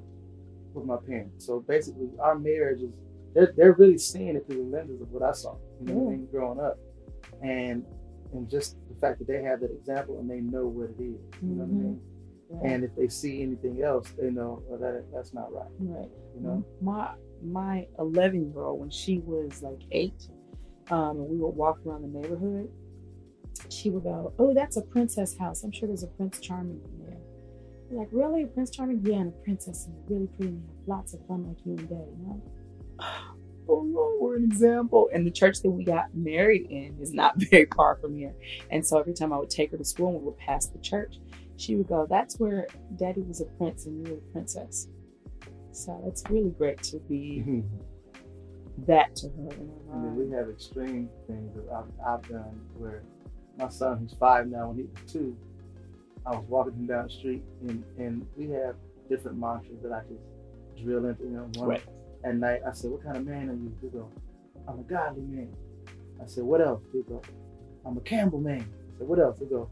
[0.73, 1.45] with my parents.
[1.45, 2.91] So basically, our marriage is
[3.33, 5.95] they're, they're really seeing it through the lenses of what I saw, you know, mm.
[5.95, 6.79] what I mean, growing up,
[7.41, 7.85] and
[8.33, 10.99] and just the fact that they have that example and they know what it is,
[10.99, 11.57] you mm-hmm.
[11.57, 12.01] know what I mean.
[12.51, 12.69] Yeah.
[12.69, 15.71] And if they see anything else, they know well, that that's not right.
[15.79, 16.09] Right.
[16.35, 17.11] You know, my
[17.43, 20.27] my 11 year old when she was like eight,
[20.91, 22.69] um, and we would walk around the neighborhood,
[23.69, 25.63] she would go, "Oh, that's a princess house.
[25.63, 27.17] I'm sure there's a Prince Charming in there."
[27.89, 29.01] We're like, really, a Prince Charming?
[29.05, 32.07] Yeah, and a princess, and really pretty, and lots of fun like you and Dad,
[32.17, 32.41] you know
[33.67, 35.09] oh Lord, we're an example.
[35.13, 38.33] And the church that we got married in is not very far from here.
[38.71, 40.79] And so every time I would take her to school and we would pass the
[40.79, 41.19] church,
[41.57, 44.87] she would go, That's where daddy was a prince and you were a princess.
[45.71, 47.43] So it's really great to be
[48.87, 49.49] that to her.
[49.93, 53.03] I mean, we have extreme things that I've, I've done where
[53.57, 55.37] my son, who's five now, when he was two,
[56.25, 58.75] I was walking him down the street and, and we have
[59.09, 61.51] different mantras that I just drill into him.
[61.53, 61.83] One, right
[62.25, 62.61] at night.
[62.67, 63.75] I said, What kind of man are you?
[63.81, 64.09] He go,
[64.67, 65.55] I'm a godly man.
[66.21, 66.81] I said, what else?
[66.91, 67.21] He go,
[67.85, 68.61] I'm a Campbell man.
[68.61, 69.39] I said, what else?
[69.39, 69.69] He go,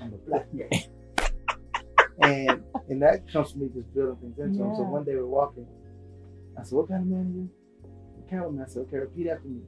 [0.00, 0.68] I'm a black man.
[2.22, 4.74] and and that comes from me just building things into him.
[4.76, 5.66] So one day we're walking.
[6.58, 7.50] I said, what kind of man are you?
[8.24, 8.66] A Campbell man.
[8.68, 9.62] I said, okay, repeat after me.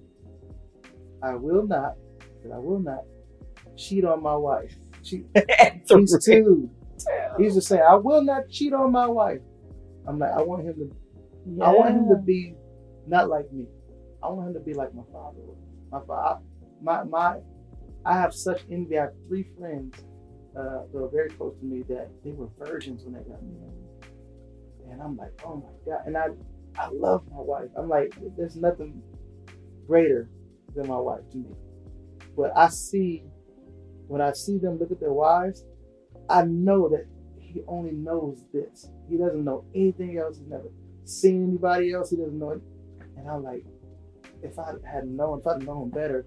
[1.22, 1.94] I will not,
[2.52, 3.04] I will not
[3.76, 4.74] cheat on my wife.
[5.02, 5.24] She,
[5.88, 6.70] he's two.
[7.38, 9.40] He's just saying, I will not cheat on my wife.
[10.06, 10.96] I'm like, I want him to
[11.62, 12.55] I want him to be
[13.07, 13.66] not like me.
[14.22, 15.38] I want him to be like my father.
[15.90, 16.40] My father,
[16.80, 17.38] my my,
[18.05, 18.99] I have such envy.
[18.99, 19.95] I have three friends
[20.57, 24.90] uh, that are very close to me that they were virgins when they got married,
[24.90, 26.07] and I'm like, oh my god.
[26.07, 26.28] And I,
[26.78, 27.70] I love my wife.
[27.76, 29.03] I'm like, there's nothing
[29.86, 30.28] greater
[30.74, 31.51] than my wife to me.
[32.36, 33.24] But I see,
[34.07, 35.64] when I see them look at their wives,
[36.28, 37.07] I know that
[37.38, 38.88] he only knows this.
[39.11, 40.38] He doesn't know anything else.
[40.38, 40.70] He's never
[41.05, 42.11] seen anybody else.
[42.11, 42.62] He doesn't know it.
[43.16, 43.64] And I'm like,
[44.42, 46.26] if I had known, if I'd known better,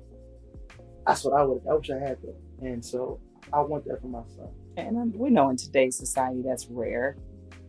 [1.05, 1.61] that's what I would.
[1.69, 2.35] I wish I had that.
[2.61, 3.19] And so
[3.53, 4.49] I want that for my son.
[4.77, 7.17] And we know in today's society that's rare.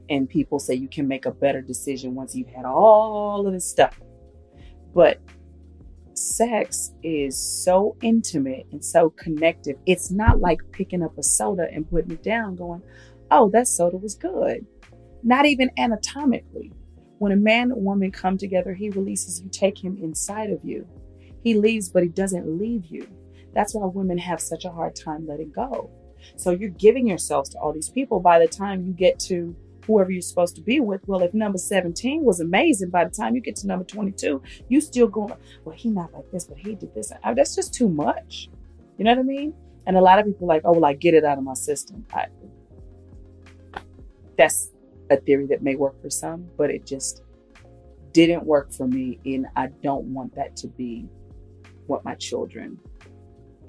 [0.08, 3.68] And people say you can make a better decision once you've had all of this
[3.68, 3.98] stuff.
[4.94, 5.20] But
[6.14, 9.76] sex is so intimate and so connective.
[9.84, 12.82] It's not like picking up a soda and putting it down, going,
[13.30, 14.64] oh, that soda was good.
[15.22, 16.72] Not even anatomically.
[17.18, 20.86] When a man and woman come together, he releases you, take him inside of you.
[21.42, 23.06] He leaves, but he doesn't leave you.
[23.54, 25.90] That's why women have such a hard time letting go.
[26.36, 28.20] So you're giving yourselves to all these people.
[28.20, 29.54] By the time you get to
[29.86, 33.34] whoever you're supposed to be with, well, if number 17 was amazing, by the time
[33.34, 36.74] you get to number 22, you still going, well, he not like this, but he
[36.74, 37.12] did this.
[37.22, 38.50] I, that's just too much.
[38.98, 39.54] You know what I mean?
[39.86, 42.04] And a lot of people like, oh, well, I get it out of my system.
[42.12, 42.26] I,
[44.36, 44.70] that's
[45.10, 47.22] a theory that may work for some, but it just
[48.12, 49.18] didn't work for me.
[49.24, 51.08] And I don't want that to be
[51.86, 52.78] what my children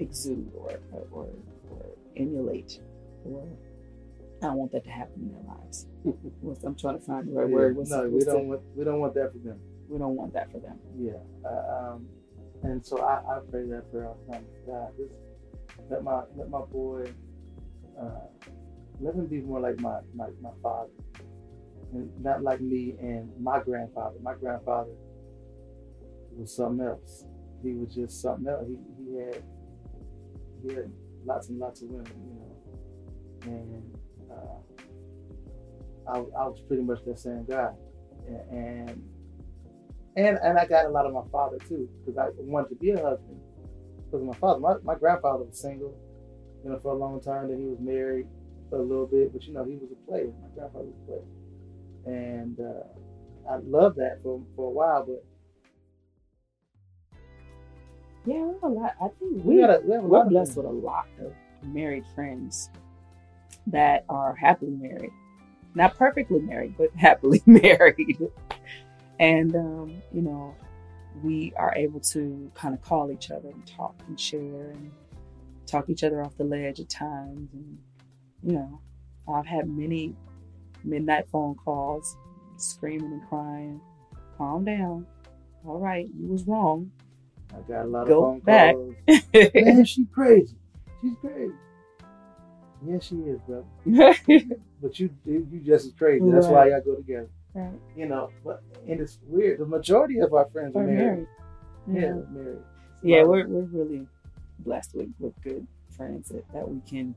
[0.00, 1.28] exude or, or, or,
[1.70, 1.86] or
[2.16, 2.80] emulate.
[3.24, 3.46] Or
[4.42, 5.86] I don't want that to happen in their lives.
[6.64, 7.76] I'm trying to find the right word.
[7.76, 9.58] What's- no, we what's the- don't want we don't want that for them.
[9.88, 10.78] we don't want that for them.
[10.98, 11.12] Yeah.
[11.44, 12.06] Uh, um,
[12.62, 14.44] and so I, I pray that prayer all the time.
[14.66, 15.12] God, just
[15.90, 17.06] let my let my boy
[18.00, 18.26] uh,
[19.00, 20.90] let him be more like my, my, my father.
[21.92, 24.16] Not like me and my grandfather.
[24.22, 24.90] My grandfather
[26.36, 27.24] was something else.
[27.62, 28.66] He was just something else.
[28.68, 29.42] He, he had
[30.62, 30.92] he had
[31.24, 32.56] lots and lots of women, you know.
[33.42, 33.98] And
[34.30, 37.72] uh, I, I was pretty much that same guy.
[38.50, 39.02] And
[40.16, 42.90] and and I got a lot of my father too, because I wanted to be
[42.90, 43.40] a husband.
[44.04, 45.96] Because my father, my, my grandfather was single,
[46.64, 47.48] you know, for a long time.
[47.48, 48.26] Then he was married
[48.68, 50.26] for a little bit, but you know, he was a player.
[50.42, 51.22] My grandfather was a player,
[52.08, 55.06] and uh, I loved that for for a while.
[55.06, 55.24] But
[58.24, 58.94] Yeah, a lot.
[59.00, 61.32] I think we we, got a, we we're blessed with a lot of
[61.62, 62.70] married friends
[63.66, 65.12] that are happily married.
[65.74, 68.18] Not perfectly married, but happily married.
[69.20, 70.54] And, um, you know,
[71.22, 74.92] we are able to kind of call each other and talk and share and
[75.66, 77.50] talk each other off the ledge at times.
[77.52, 77.78] And,
[78.42, 78.80] you know,
[79.28, 80.14] I've had many
[80.84, 82.16] midnight phone calls,
[82.56, 83.80] screaming and crying.
[84.36, 85.06] Calm down.
[85.66, 86.90] All right, you was wrong.
[87.52, 88.74] I got a lot of phone back.
[88.74, 88.94] calls.
[89.54, 90.56] Man, she crazy.
[91.00, 91.52] She's crazy.
[92.86, 93.64] Yeah, she is, brother.
[94.80, 96.24] But you you just as crazy.
[96.30, 96.70] That's why Right.
[96.70, 97.28] y'all go together.
[97.52, 97.72] Right.
[97.96, 99.58] You know, but and it's weird.
[99.58, 101.26] The majority of our friends are We're married.
[101.88, 102.02] married.
[102.04, 102.58] Yeah, married.
[103.02, 104.06] Yeah, we're, we're really
[104.60, 107.12] blessed with, with good friends that, that we can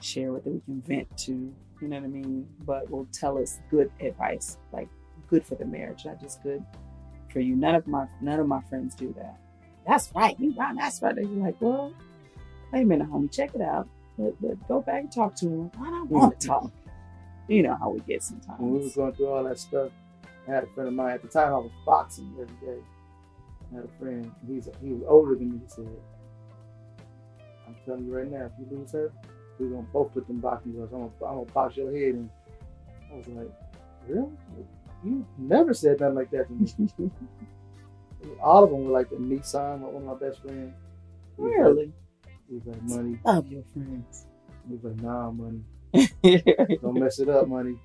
[0.00, 2.48] share with, that we can vent to, you know what I mean?
[2.64, 4.88] But will tell us good advice, like
[5.28, 6.64] good for the marriage, not just good
[7.32, 7.56] for you.
[7.56, 9.38] None of my none of my friends do that.
[9.86, 11.14] That's right, you right, that's right.
[11.14, 11.92] They're like, well,
[12.72, 13.88] wait a minute, homie, check it out.
[14.16, 15.70] But, but go back and talk to him.
[15.80, 16.50] I don't want to mm.
[16.50, 16.70] talk.
[17.48, 18.60] You know how we get sometimes.
[18.60, 19.90] when we was going through all that stuff,
[20.46, 21.48] I had a friend of mine at the time.
[21.48, 22.80] I was boxing every day.
[23.72, 24.30] I had a friend.
[24.46, 25.60] He's he was older than me.
[25.64, 25.88] He said,
[27.66, 29.12] "I'm telling you right now, if you lose her,
[29.58, 30.92] we're gonna both put them boxing gloves.
[30.92, 32.30] I'm gonna, I'm gonna box your head." And
[33.12, 33.50] I was like,
[34.08, 34.30] "Really?
[35.04, 36.52] You never said nothing like that to
[36.98, 37.10] me."
[38.42, 40.72] all of them were like the Nissan, one of my best friends.
[41.36, 41.92] He was like- Really?
[42.48, 44.26] He was like, "Money." Love your friends.
[44.68, 45.60] He was like, "Nah, money.
[46.82, 47.76] Don't mess it up, money."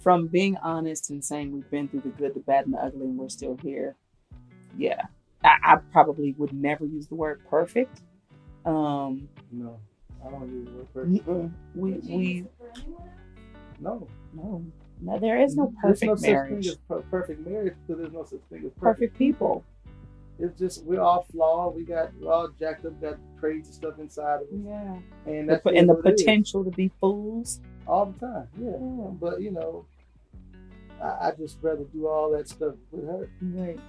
[0.00, 3.06] from being honest and saying we've been through the good, the bad, and the ugly,
[3.06, 3.94] and we're still here.
[4.76, 5.02] Yeah,
[5.44, 8.02] I, I probably would never use the word perfect.
[8.64, 9.78] Um, No,
[10.24, 12.46] I don't use the word we we
[13.80, 14.06] No.
[14.32, 14.64] no,
[15.00, 16.66] no, there is no There's perfect no marriage.
[16.66, 18.80] Such thing as per- perfect marriage because there's no such thing as perfect.
[18.80, 19.64] Perfect people.
[20.38, 21.74] it's just we're all flawed.
[21.74, 24.98] We got we're all jacked up, got crazy stuff inside of us, Yeah.
[25.26, 26.22] and The, and the what it is.
[26.22, 27.60] potential to be fools.
[27.86, 28.48] all the time.
[28.58, 29.10] Yeah, Yeah.
[29.20, 29.84] but you know,
[31.02, 33.28] I, I just rather do all that stuff with her.
[33.42, 33.80] Right.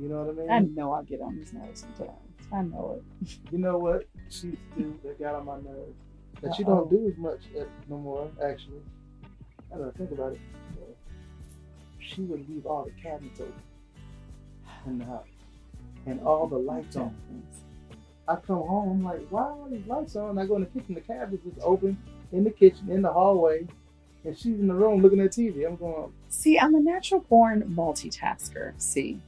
[0.00, 0.50] You know what I mean?
[0.50, 2.18] I know I get on his nerves sometimes.
[2.52, 3.38] I know it.
[3.52, 4.08] You know what?
[4.30, 5.96] She's the dude that got on my nerves.
[6.42, 6.86] That you Uh-oh.
[6.86, 8.80] don't do as much at, no more, actually.
[9.74, 10.38] I don't think about it.
[11.98, 13.52] She would leave all the cabinets open
[14.86, 15.26] in the house
[16.06, 17.14] and all the lights on.
[18.26, 20.38] I come home, I'm like, why are all these lights on?
[20.38, 21.98] I go in the kitchen, the cabinets is open
[22.32, 23.66] in the kitchen, in the hallway,
[24.24, 25.66] and she's in the room looking at TV.
[25.66, 28.72] I'm going, See, I'm a natural born multitasker.
[28.80, 29.20] See,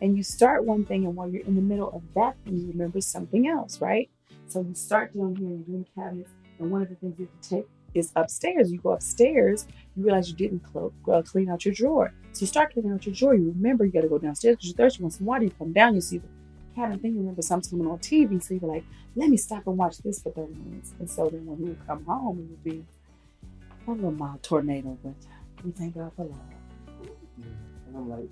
[0.00, 2.68] and you start one thing, and while you're in the middle of that thing, you
[2.68, 4.08] remember something else, right?
[4.46, 7.40] So you start down here, you're doing cabinets, and one of the things you have
[7.42, 8.70] to take is upstairs.
[8.70, 12.12] You go upstairs, you realize you didn't clo- uh, clean out your drawer.
[12.32, 13.34] So you start cleaning out your drawer.
[13.34, 15.00] You remember you got to go downstairs because you're thirsty.
[15.00, 15.44] You want some water.
[15.44, 16.28] You come down, you see the
[16.74, 17.12] cabinet thing.
[17.12, 18.42] You remember something coming on TV.
[18.42, 18.84] So you're like,
[19.16, 20.94] let me stop and watch this for 30 minutes.
[20.98, 22.84] And so then when he would come home, it would be
[23.86, 25.14] a little mild tornado, but
[25.64, 26.38] we thank God for love.
[27.38, 28.28] and I'm like,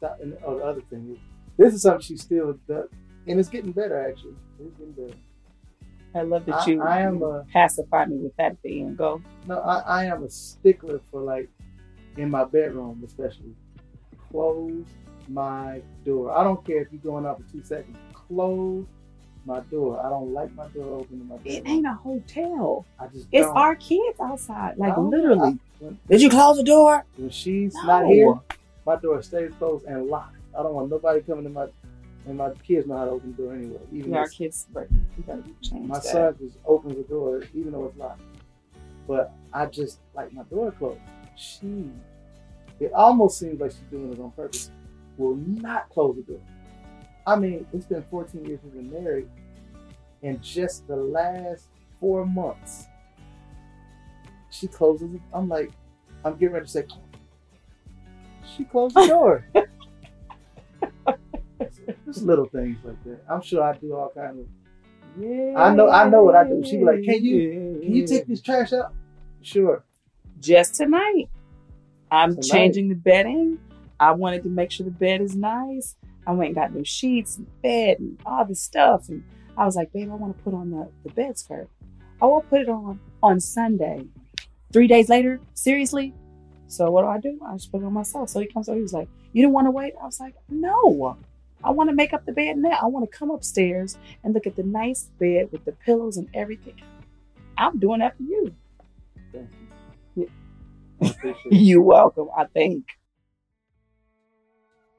[0.00, 0.18] stop.
[0.22, 1.18] And oh, the other thing is,
[1.56, 2.88] this is something she still does,
[3.26, 4.34] and it's getting better actually.
[4.58, 5.18] It's getting better.
[6.14, 8.96] I love that you I am a- pacify me with that at the end.
[8.96, 9.22] Go.
[9.46, 11.48] No, I, I am a stickler for like
[12.16, 13.54] in my bedroom, especially.
[14.30, 14.86] Close
[15.28, 16.36] my door.
[16.36, 17.96] I don't care if you're going out for two seconds.
[18.12, 18.86] Close
[19.44, 20.04] my door.
[20.04, 21.66] I don't like my door open in my bedroom.
[21.66, 22.84] It ain't a hotel.
[22.98, 23.56] I just It's don't.
[23.56, 24.78] our kids outside.
[24.78, 25.50] Like literally.
[25.50, 27.06] I- when, Did you close the door?
[27.16, 27.82] when she's No.
[27.86, 28.34] not here,
[28.90, 30.36] my door stays closed and locked.
[30.58, 31.66] I don't want nobody coming to my
[32.26, 33.78] and my kids know how to open the door anyway.
[33.92, 36.04] Even Yeah, our kids, but we gotta change my that.
[36.04, 38.20] son just opens the door even though it's locked.
[39.06, 41.00] But I just like my door closed.
[41.36, 41.90] She,
[42.80, 44.70] it almost seems like she's doing it on purpose.
[45.16, 46.40] Will not close the door.
[47.26, 49.28] I mean, it's been 14 years we've been married,
[50.22, 51.68] and just the last
[52.00, 52.86] four months,
[54.50, 55.20] she closes it.
[55.32, 55.70] I'm like,
[56.24, 56.86] I'm getting ready to say,
[58.56, 59.44] she closed the door.
[62.06, 63.20] Just little things like that.
[63.30, 64.46] I'm sure I do all kind of.
[65.20, 65.54] Yeah.
[65.56, 66.62] I know- I know what I do.
[66.64, 68.92] She be like, "Can you- Can you take this trash out?
[69.42, 69.84] Sure.
[70.40, 71.28] just tonight?
[72.10, 72.44] I'm Tonight.
[72.50, 73.58] changing the bedding.
[74.00, 75.96] I wanted to make sure the bed is nice.
[76.26, 79.08] I went and got new sheets and bed and all this stuff.
[79.10, 79.22] And
[79.58, 81.68] I was like, babe, I want to put on the, the bed skirt.
[82.22, 84.06] Oh, I'll put it on on Sunday.
[84.72, 86.14] Three days later, seriously?
[86.70, 87.38] So what do I do?
[87.46, 88.28] I just put it on myself.
[88.28, 89.94] So he comes over, he was like, You didn't want to wait?
[90.00, 91.16] I was like, No.
[91.62, 92.78] I want to make up the bed now.
[92.80, 96.28] I want to come upstairs and look at the nice bed with the pillows and
[96.32, 96.80] everything.
[97.58, 98.54] I'm doing that for you.
[99.32, 99.48] Thank
[100.16, 100.30] you.
[101.12, 101.36] It.
[101.50, 102.86] You're welcome, I think.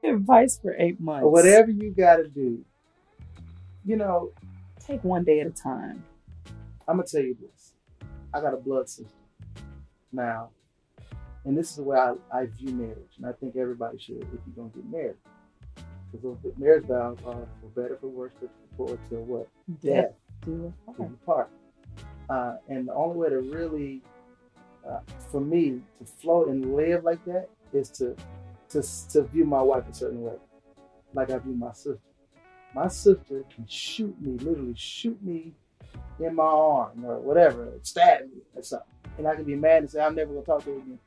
[0.04, 1.24] Advice for eight months.
[1.24, 2.64] Whatever you got to do.
[3.84, 4.32] You know,
[4.86, 6.02] Take one day at a time.
[6.88, 7.74] I'm gonna tell you this.
[8.34, 9.06] I got a blood system
[10.10, 10.50] now,
[11.44, 14.28] and this is the way I, I view marriage, and I think everybody should if
[14.32, 15.16] you're gonna get married.
[16.10, 19.48] Because those marriage vows are for better, for worse, but forward to what
[19.82, 20.12] Death
[20.44, 21.50] do to part.
[22.28, 24.02] Uh, and the only way to really,
[24.88, 28.14] uh, for me, to flow and live like that is to,
[28.68, 30.34] to to view my wife a certain way,
[31.14, 31.98] like I view my sister.
[32.74, 35.52] My sister can shoot me, literally shoot me
[36.20, 38.86] in my arm or whatever, stab me or something,
[39.18, 40.98] and I can be mad and say I'm never gonna talk to her again.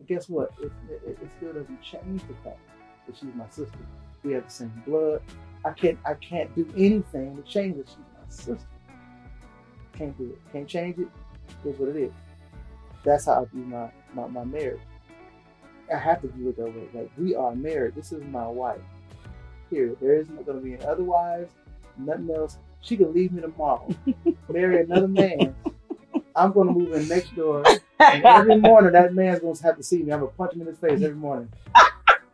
[0.00, 0.50] But guess what?
[0.60, 0.72] It,
[1.06, 2.58] it, it still doesn't change the fact
[3.06, 3.78] that she's my sister.
[4.24, 5.20] We have the same blood.
[5.64, 8.66] I can't I can't do anything to change that she's my sister.
[9.92, 10.52] Can't do it.
[10.52, 11.08] Can't change it.
[11.64, 12.12] It's what it is.
[13.04, 14.80] That's how I view my, my, my marriage.
[15.92, 16.88] I have to view it that way.
[16.94, 17.94] Like we are married.
[17.94, 18.80] This is my wife.
[19.68, 21.48] Here, There isn't gonna be any otherwise,
[21.98, 22.58] nothing else.
[22.80, 23.88] She can leave me tomorrow.
[24.48, 25.54] marry another man.
[26.36, 27.64] I'm gonna move in next door.
[27.98, 30.12] And every morning that man's gonna have to see me.
[30.12, 31.48] I'm gonna punch him in his face every morning.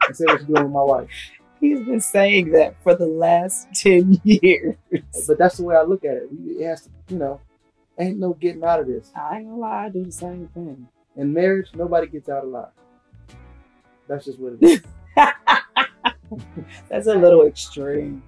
[0.07, 1.09] And say what you're doing with my wife.
[1.61, 4.76] He's been saying that for the last 10 years.
[5.26, 6.28] But that's the way I look at it.
[6.32, 7.40] It has to, you know,
[7.99, 9.11] ain't no getting out of this.
[9.16, 10.86] I ain't gonna lie, I do the same thing.
[11.16, 12.68] In marriage, nobody gets out alive.
[14.07, 14.82] That's just what it is.
[16.88, 18.22] That's a little extreme.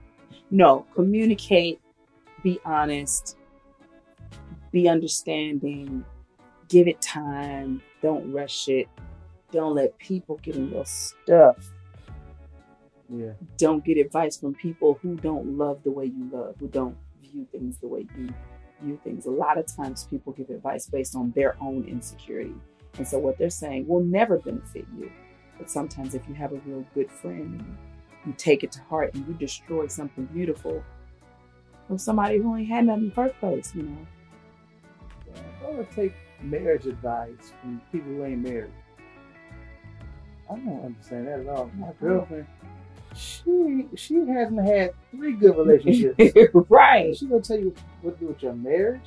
[0.50, 1.80] No, communicate,
[2.42, 3.36] be honest,
[4.70, 6.04] be understanding,
[6.68, 8.88] give it time, don't rush it,
[9.50, 11.72] don't let people get in your stuff.
[13.08, 13.32] yeah.
[13.56, 17.46] Don't get advice from people who don't love the way you love, who don't view
[17.50, 18.28] things the way you
[18.82, 19.26] view things.
[19.26, 22.54] A lot of times people give advice based on their own insecurity.
[22.96, 25.10] And so what they're saying will never benefit you.
[25.56, 27.64] But sometimes if you have a real good friend
[28.28, 30.82] you take it to heart and you destroy something beautiful
[31.86, 34.06] from somebody who ain't had nothing in the first place, you know.
[35.34, 38.72] Yeah, I want to take marriage advice from people who ain't married.
[40.50, 41.70] I don't understand that at all.
[41.76, 42.46] My girlfriend,
[43.14, 46.48] she she hasn't had three good relationships.
[46.68, 47.16] right.
[47.16, 49.02] She gonna tell you what to do with your marriage?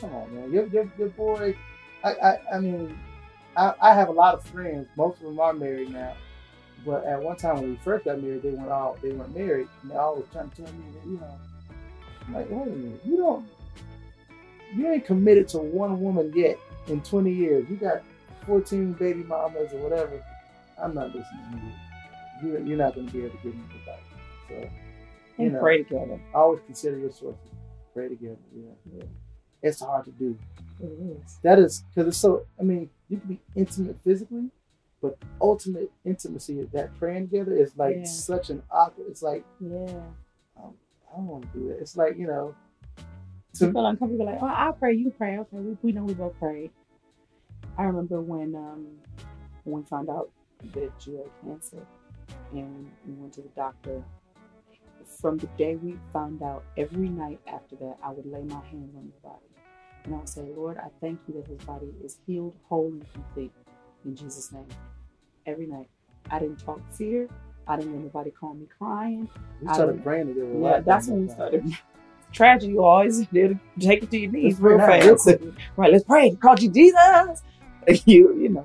[0.00, 0.52] Come on, man.
[0.52, 1.56] Your your, your boy.
[2.02, 2.98] I, I I mean,
[3.56, 4.88] I, I have a lot of friends.
[4.96, 6.14] Most of them are married now.
[6.84, 9.68] But at one time when we first got married, they weren't all they weren't married,
[9.82, 11.38] and they always trying to tell me that you know,
[12.26, 13.46] I'm like wait a minute, you don't,
[14.74, 16.58] you ain't committed to one woman yet
[16.88, 17.66] in 20 years.
[17.70, 18.02] You got
[18.46, 20.22] 14 baby mamas or whatever.
[20.80, 22.58] I'm not listening to you.
[22.64, 23.98] You're, not going to be able to give me advice.
[24.48, 24.54] So,
[25.38, 26.20] you And know, pray together.
[26.34, 27.40] always consider your sources.
[27.94, 28.36] Pray together.
[28.54, 29.04] Yeah, yeah.
[29.62, 30.38] It's hard to do.
[30.80, 31.38] It is.
[31.42, 32.44] That is because it's so.
[32.60, 34.50] I mean, you can be intimate physically,
[35.00, 38.04] but ultimate intimacy that praying together is like Yeah.
[38.04, 39.06] such an awkward.
[39.08, 40.02] It's like Yeah.
[40.62, 40.74] Um,
[41.10, 41.78] I don't want to do that.
[41.80, 42.54] It's like you know.
[43.60, 45.38] You To, feel uncomfortable, like, oh, I'll pray, you pray.
[45.38, 46.70] Okay, we, we know we both pray.
[47.78, 48.86] I remember when um
[49.64, 50.30] when we found out
[50.74, 51.86] that you had cancer
[52.52, 54.02] and we went to the doctor.
[55.20, 58.94] From the day we found out, every night after that, I would lay my hands
[58.96, 59.46] on your body.
[60.04, 63.06] And I would say, Lord, I thank you that his body is healed, whole, and
[63.12, 63.52] complete.
[64.04, 64.66] In Jesus' name.
[65.46, 65.88] Every night.
[66.30, 67.28] I didn't talk fear.
[67.68, 69.28] I didn't let nobody call me crying.
[69.60, 70.58] we I started praying together.
[70.60, 71.64] Yeah, that's when we started.
[72.32, 75.24] Tragedy, you always did take it to your knees real now, real fast.
[75.24, 75.42] quick.
[75.76, 76.34] right, let's pray.
[76.36, 77.42] Call you Jesus.
[78.04, 78.64] You, you know.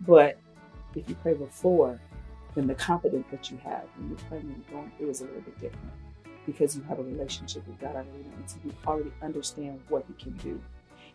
[0.00, 0.38] But
[0.94, 2.00] if you pray before,
[2.54, 5.42] then the confidence that you have when you're praying and going through is a little
[5.42, 5.92] bit different
[6.46, 10.22] because you have a relationship with God already, and so you already understand what He
[10.22, 10.60] can do.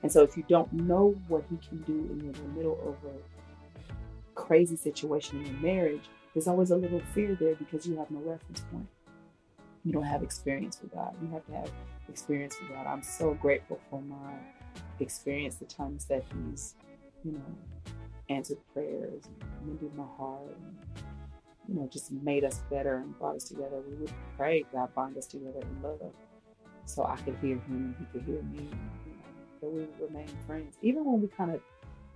[0.04, 2.80] And so, if you don't know what He can do, and you're in the middle
[2.88, 7.98] of a crazy situation in your marriage, there's always a little fear there because you
[7.98, 8.88] have no reference point.
[9.88, 11.15] You don't have experience with God.
[11.21, 11.71] You have to have
[12.09, 12.85] experience with God.
[12.85, 14.33] I'm so grateful for my
[14.99, 16.75] experience, the times that He's,
[17.23, 17.93] you know,
[18.29, 19.23] answered prayers,
[19.65, 20.75] mended my heart, and,
[21.69, 23.81] you know, just made us better and brought us together.
[23.88, 26.11] We would pray, God bind us together in love.
[26.83, 28.69] So I could hear him and he could hear me.
[29.61, 30.75] That we would remain friends.
[30.81, 31.61] Even when we kind of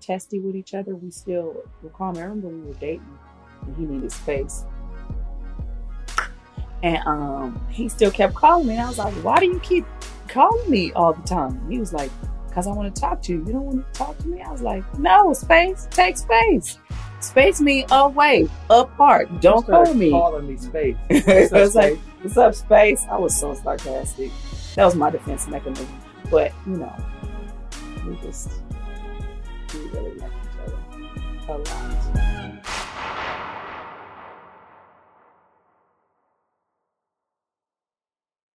[0.02, 2.18] testy with each other, we still were calm.
[2.18, 3.18] I remember we were dating
[3.66, 4.66] and he needed space.
[6.84, 8.74] And um, he still kept calling me.
[8.74, 9.86] And I was like, why do you keep
[10.28, 11.70] calling me all the time?
[11.70, 12.12] He was like,
[12.48, 13.40] because I want to talk to you.
[13.46, 14.42] You don't want to talk to me?
[14.42, 16.78] I was like, no, space, take space.
[17.22, 19.42] Space me away, apart.
[19.42, 20.10] Don't call me.
[20.10, 20.98] Calling me space.
[21.10, 23.06] it was like, what's up, space?
[23.10, 24.32] I was so sarcastic.
[24.76, 25.88] That was my defense mechanism.
[26.30, 26.96] But, you know,
[28.08, 28.50] we just,
[29.74, 32.41] we really like each other a lot.